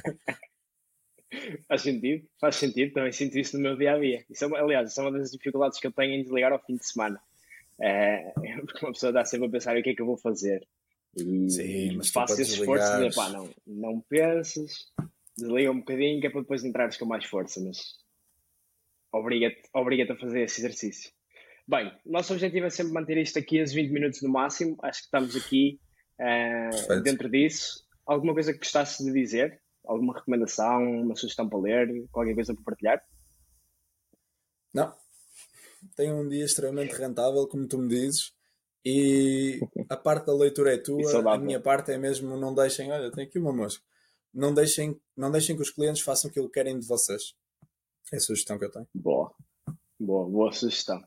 Faz 1.67 1.81
sentido, 1.83 2.27
faz 2.39 2.55
sentido, 2.55 2.93
também 2.93 3.11
sinto 3.11 3.37
isso 3.37 3.55
no 3.57 3.63
meu 3.63 3.77
dia 3.77 3.93
a 3.93 3.99
dia. 3.99 4.25
Isso 4.29 4.45
é, 4.45 4.59
aliás, 4.59 4.89
isso 4.89 4.99
é 4.99 5.03
uma 5.03 5.17
das 5.17 5.31
dificuldades 5.31 5.79
que 5.79 5.87
eu 5.87 5.91
tenho 5.91 6.13
em 6.13 6.23
desligar 6.23 6.51
ao 6.51 6.63
fim 6.63 6.75
de 6.75 6.85
semana. 6.85 7.21
É, 7.81 8.31
porque 8.65 8.85
uma 8.85 8.93
pessoa 8.93 9.11
dá 9.11 9.23
sempre 9.23 9.47
a 9.47 9.51
pensar 9.51 9.77
o 9.77 9.83
que 9.83 9.91
é 9.91 9.95
que 9.95 10.01
eu 10.01 10.05
vou 10.05 10.17
fazer. 10.17 10.67
E 11.15 11.49
Sim, 11.49 11.97
mas 11.97 12.09
faço 12.09 12.39
esse 12.41 12.53
esforço 12.53 12.99
de 12.99 13.15
pá, 13.15 13.29
não, 13.29 13.49
não 13.65 14.01
penses, 14.01 14.91
desliga 15.37 15.71
um 15.71 15.79
bocadinho 15.79 16.21
que 16.21 16.27
é 16.27 16.29
para 16.29 16.41
depois 16.41 16.63
entrares 16.63 16.97
com 16.97 17.05
mais 17.05 17.25
força, 17.25 17.59
mas 17.61 17.97
obriga-te 19.11 19.61
obriga 19.73 20.11
a 20.11 20.17
fazer 20.17 20.41
esse 20.41 20.61
exercício. 20.61 21.11
Bem, 21.67 21.91
nosso 22.05 22.33
objetivo 22.33 22.65
é 22.65 22.69
sempre 22.69 22.93
manter 22.93 23.17
isto 23.17 23.37
aqui 23.37 23.59
aos 23.59 23.71
20 23.71 23.91
minutos 23.91 24.21
no 24.21 24.29
máximo. 24.29 24.75
Acho 24.81 25.01
que 25.01 25.05
estamos 25.05 25.35
aqui 25.35 25.79
uh, 26.19 27.01
dentro 27.01 27.29
disso. 27.29 27.85
Alguma 28.05 28.33
coisa 28.33 28.53
que 28.53 28.59
gostasse 28.59 29.03
de 29.03 29.11
dizer? 29.11 29.61
Alguma 29.85 30.13
recomendação, 30.13 31.01
uma 31.01 31.15
sugestão 31.15 31.47
para 31.47 31.59
ler, 31.59 32.07
qualquer 32.11 32.35
coisa 32.35 32.53
para 32.53 32.63
partilhar? 32.63 33.03
Não. 34.73 34.93
Tenho 35.95 36.15
um 36.15 36.27
dia 36.27 36.45
extremamente 36.45 36.93
rentável, 36.93 37.47
como 37.47 37.67
tu 37.67 37.77
me 37.77 37.87
dizes, 37.87 38.33
e 38.85 39.59
a 39.89 39.97
parte 39.97 40.27
da 40.27 40.33
leitura 40.33 40.73
é 40.73 40.77
tua, 40.81 41.33
a 41.33 41.37
minha 41.37 41.59
parte 41.59 41.91
é 41.91 41.97
mesmo 41.97 42.37
não 42.37 42.53
deixem, 42.53 42.91
olha, 42.91 43.11
tem 43.11 43.25
aqui 43.25 43.39
uma 43.39 43.53
mosca. 43.53 43.83
Não 44.33 44.53
deixem, 44.53 44.99
não 45.17 45.31
deixem 45.31 45.55
que 45.55 45.61
os 45.61 45.71
clientes 45.71 46.01
façam 46.01 46.29
aquilo 46.29 46.47
que 46.47 46.53
querem 46.53 46.79
de 46.79 46.87
vocês. 46.87 47.33
É 48.13 48.17
a 48.17 48.19
sugestão 48.19 48.57
que 48.57 48.65
eu 48.65 48.71
tenho. 48.71 48.87
Boa, 48.93 49.33
boa, 49.99 50.29
boa 50.29 50.51
sugestão. 50.51 51.01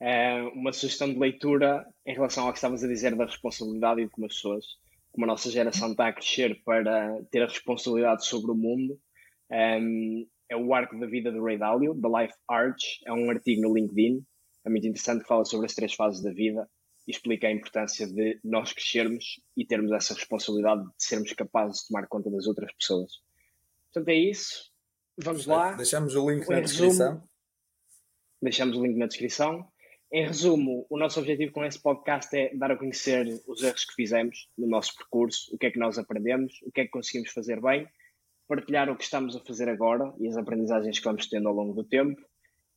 É 0.00 0.40
uma 0.54 0.72
sugestão 0.72 1.12
de 1.12 1.18
leitura 1.18 1.84
em 2.06 2.14
relação 2.14 2.46
ao 2.46 2.52
que 2.52 2.58
estavas 2.58 2.82
a 2.82 2.88
dizer 2.88 3.14
da 3.16 3.26
responsabilidade 3.26 4.00
e 4.00 4.04
de 4.04 4.10
como 4.10 4.26
as 4.26 4.34
pessoas 4.34 4.64
como 5.12 5.24
a 5.24 5.28
nossa 5.28 5.50
geração 5.50 5.90
está 5.90 6.08
a 6.08 6.12
crescer 6.12 6.62
para 6.64 7.22
ter 7.30 7.42
a 7.42 7.46
responsabilidade 7.46 8.26
sobre 8.26 8.50
o 8.52 8.54
mundo, 8.54 8.98
um, 9.50 10.26
é 10.48 10.56
o 10.56 10.74
arco 10.74 10.98
da 10.98 11.06
vida 11.06 11.30
do 11.30 11.42
Ray 11.42 11.58
Dalio, 11.58 11.94
The 12.00 12.08
Life 12.08 12.34
Arch. 12.48 13.00
É 13.06 13.12
um 13.12 13.30
artigo 13.30 13.62
no 13.62 13.74
LinkedIn, 13.74 14.24
é 14.64 14.70
muito 14.70 14.86
interessante, 14.86 15.26
fala 15.26 15.44
sobre 15.44 15.66
as 15.66 15.74
três 15.74 15.94
fases 15.94 16.22
da 16.22 16.32
vida 16.32 16.68
e 17.06 17.12
explica 17.12 17.46
a 17.46 17.52
importância 17.52 18.06
de 18.06 18.38
nós 18.44 18.72
crescermos 18.72 19.40
e 19.56 19.64
termos 19.64 19.92
essa 19.92 20.14
responsabilidade 20.14 20.82
de 20.82 20.92
sermos 20.98 21.32
capazes 21.32 21.82
de 21.82 21.88
tomar 21.88 22.06
conta 22.08 22.30
das 22.30 22.46
outras 22.46 22.72
pessoas. 22.74 23.12
Portanto, 23.92 24.08
é 24.08 24.14
isso. 24.14 24.70
Vamos 25.18 25.46
lá. 25.46 25.72
Deixamos 25.74 26.14
o 26.14 26.30
link 26.30 26.48
na 26.48 26.60
descrição. 26.60 27.22
Deixamos 28.42 28.76
o 28.76 28.82
link 28.82 28.96
na 28.96 29.06
descrição. 29.06 29.68
Em 30.12 30.26
resumo, 30.26 30.84
o 30.90 30.98
nosso 30.98 31.20
objetivo 31.20 31.52
com 31.52 31.64
esse 31.64 31.80
podcast 31.80 32.36
é 32.36 32.52
dar 32.56 32.72
a 32.72 32.76
conhecer 32.76 33.40
os 33.46 33.62
erros 33.62 33.84
que 33.84 33.94
fizemos 33.94 34.48
no 34.58 34.66
nosso 34.66 34.96
percurso, 34.96 35.54
o 35.54 35.58
que 35.58 35.66
é 35.66 35.70
que 35.70 35.78
nós 35.78 35.98
aprendemos, 35.98 36.60
o 36.64 36.72
que 36.72 36.80
é 36.80 36.84
que 36.84 36.90
conseguimos 36.90 37.30
fazer 37.30 37.60
bem, 37.60 37.86
partilhar 38.48 38.90
o 38.90 38.96
que 38.96 39.04
estamos 39.04 39.36
a 39.36 39.40
fazer 39.44 39.68
agora 39.68 40.12
e 40.18 40.26
as 40.26 40.36
aprendizagens 40.36 40.98
que 40.98 41.04
vamos 41.04 41.28
tendo 41.28 41.46
ao 41.46 41.54
longo 41.54 41.74
do 41.74 41.84
tempo 41.84 42.20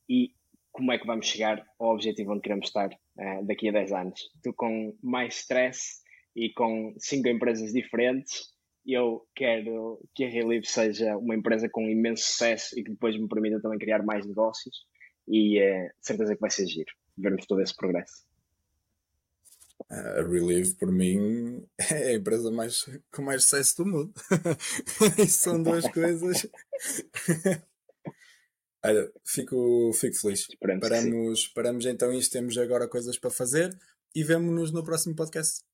e 0.08 0.30
como 0.70 0.92
é 0.92 0.98
que 0.98 1.08
vamos 1.08 1.26
chegar 1.26 1.66
ao 1.76 1.94
objetivo 1.94 2.30
onde 2.30 2.42
queremos 2.42 2.68
estar 2.68 2.90
uh, 2.90 3.44
daqui 3.44 3.68
a 3.68 3.72
10 3.72 3.92
anos. 3.92 4.20
Tu 4.40 4.52
com 4.54 4.96
mais 5.02 5.38
stress 5.38 6.04
e 6.36 6.50
com 6.50 6.94
cinco 6.98 7.26
empresas 7.26 7.72
diferentes, 7.72 8.54
eu 8.86 9.26
quero 9.34 10.00
que 10.14 10.24
a 10.24 10.28
Relive 10.28 10.66
seja 10.66 11.16
uma 11.16 11.34
empresa 11.34 11.68
com 11.68 11.82
imenso 11.90 12.22
sucesso 12.26 12.78
e 12.78 12.84
que 12.84 12.92
depois 12.92 13.18
me 13.18 13.26
permita 13.26 13.60
também 13.60 13.78
criar 13.80 14.04
mais 14.04 14.24
negócios 14.24 14.86
e 15.26 15.60
uh, 15.60 15.90
certeza 16.00 16.36
que 16.36 16.40
vai 16.40 16.50
ser 16.50 16.68
giro 16.68 16.94
vermos 17.16 17.46
todo 17.46 17.60
esse 17.60 17.74
progresso. 17.74 18.24
A 19.90 20.22
Relive, 20.22 20.74
por 20.74 20.90
mim, 20.90 21.66
é 21.78 22.10
a 22.10 22.14
empresa 22.14 22.50
mais, 22.50 22.88
com 23.12 23.22
mais 23.22 23.42
sucesso 23.44 23.78
do 23.78 23.86
mundo. 23.86 24.14
Isso 25.18 25.38
são 25.44 25.62
duas 25.62 25.86
coisas. 25.88 26.46
Olha, 28.84 29.10
fico, 29.24 29.92
fico 29.94 30.16
feliz. 30.16 30.46
paramos, 30.80 31.48
paramos 31.48 31.86
então 31.86 32.12
isto, 32.12 32.32
temos 32.32 32.58
agora 32.58 32.86
coisas 32.86 33.18
para 33.18 33.30
fazer 33.30 33.74
e 34.14 34.22
vemo-nos 34.22 34.70
no 34.72 34.84
próximo 34.84 35.14
podcast. 35.14 35.64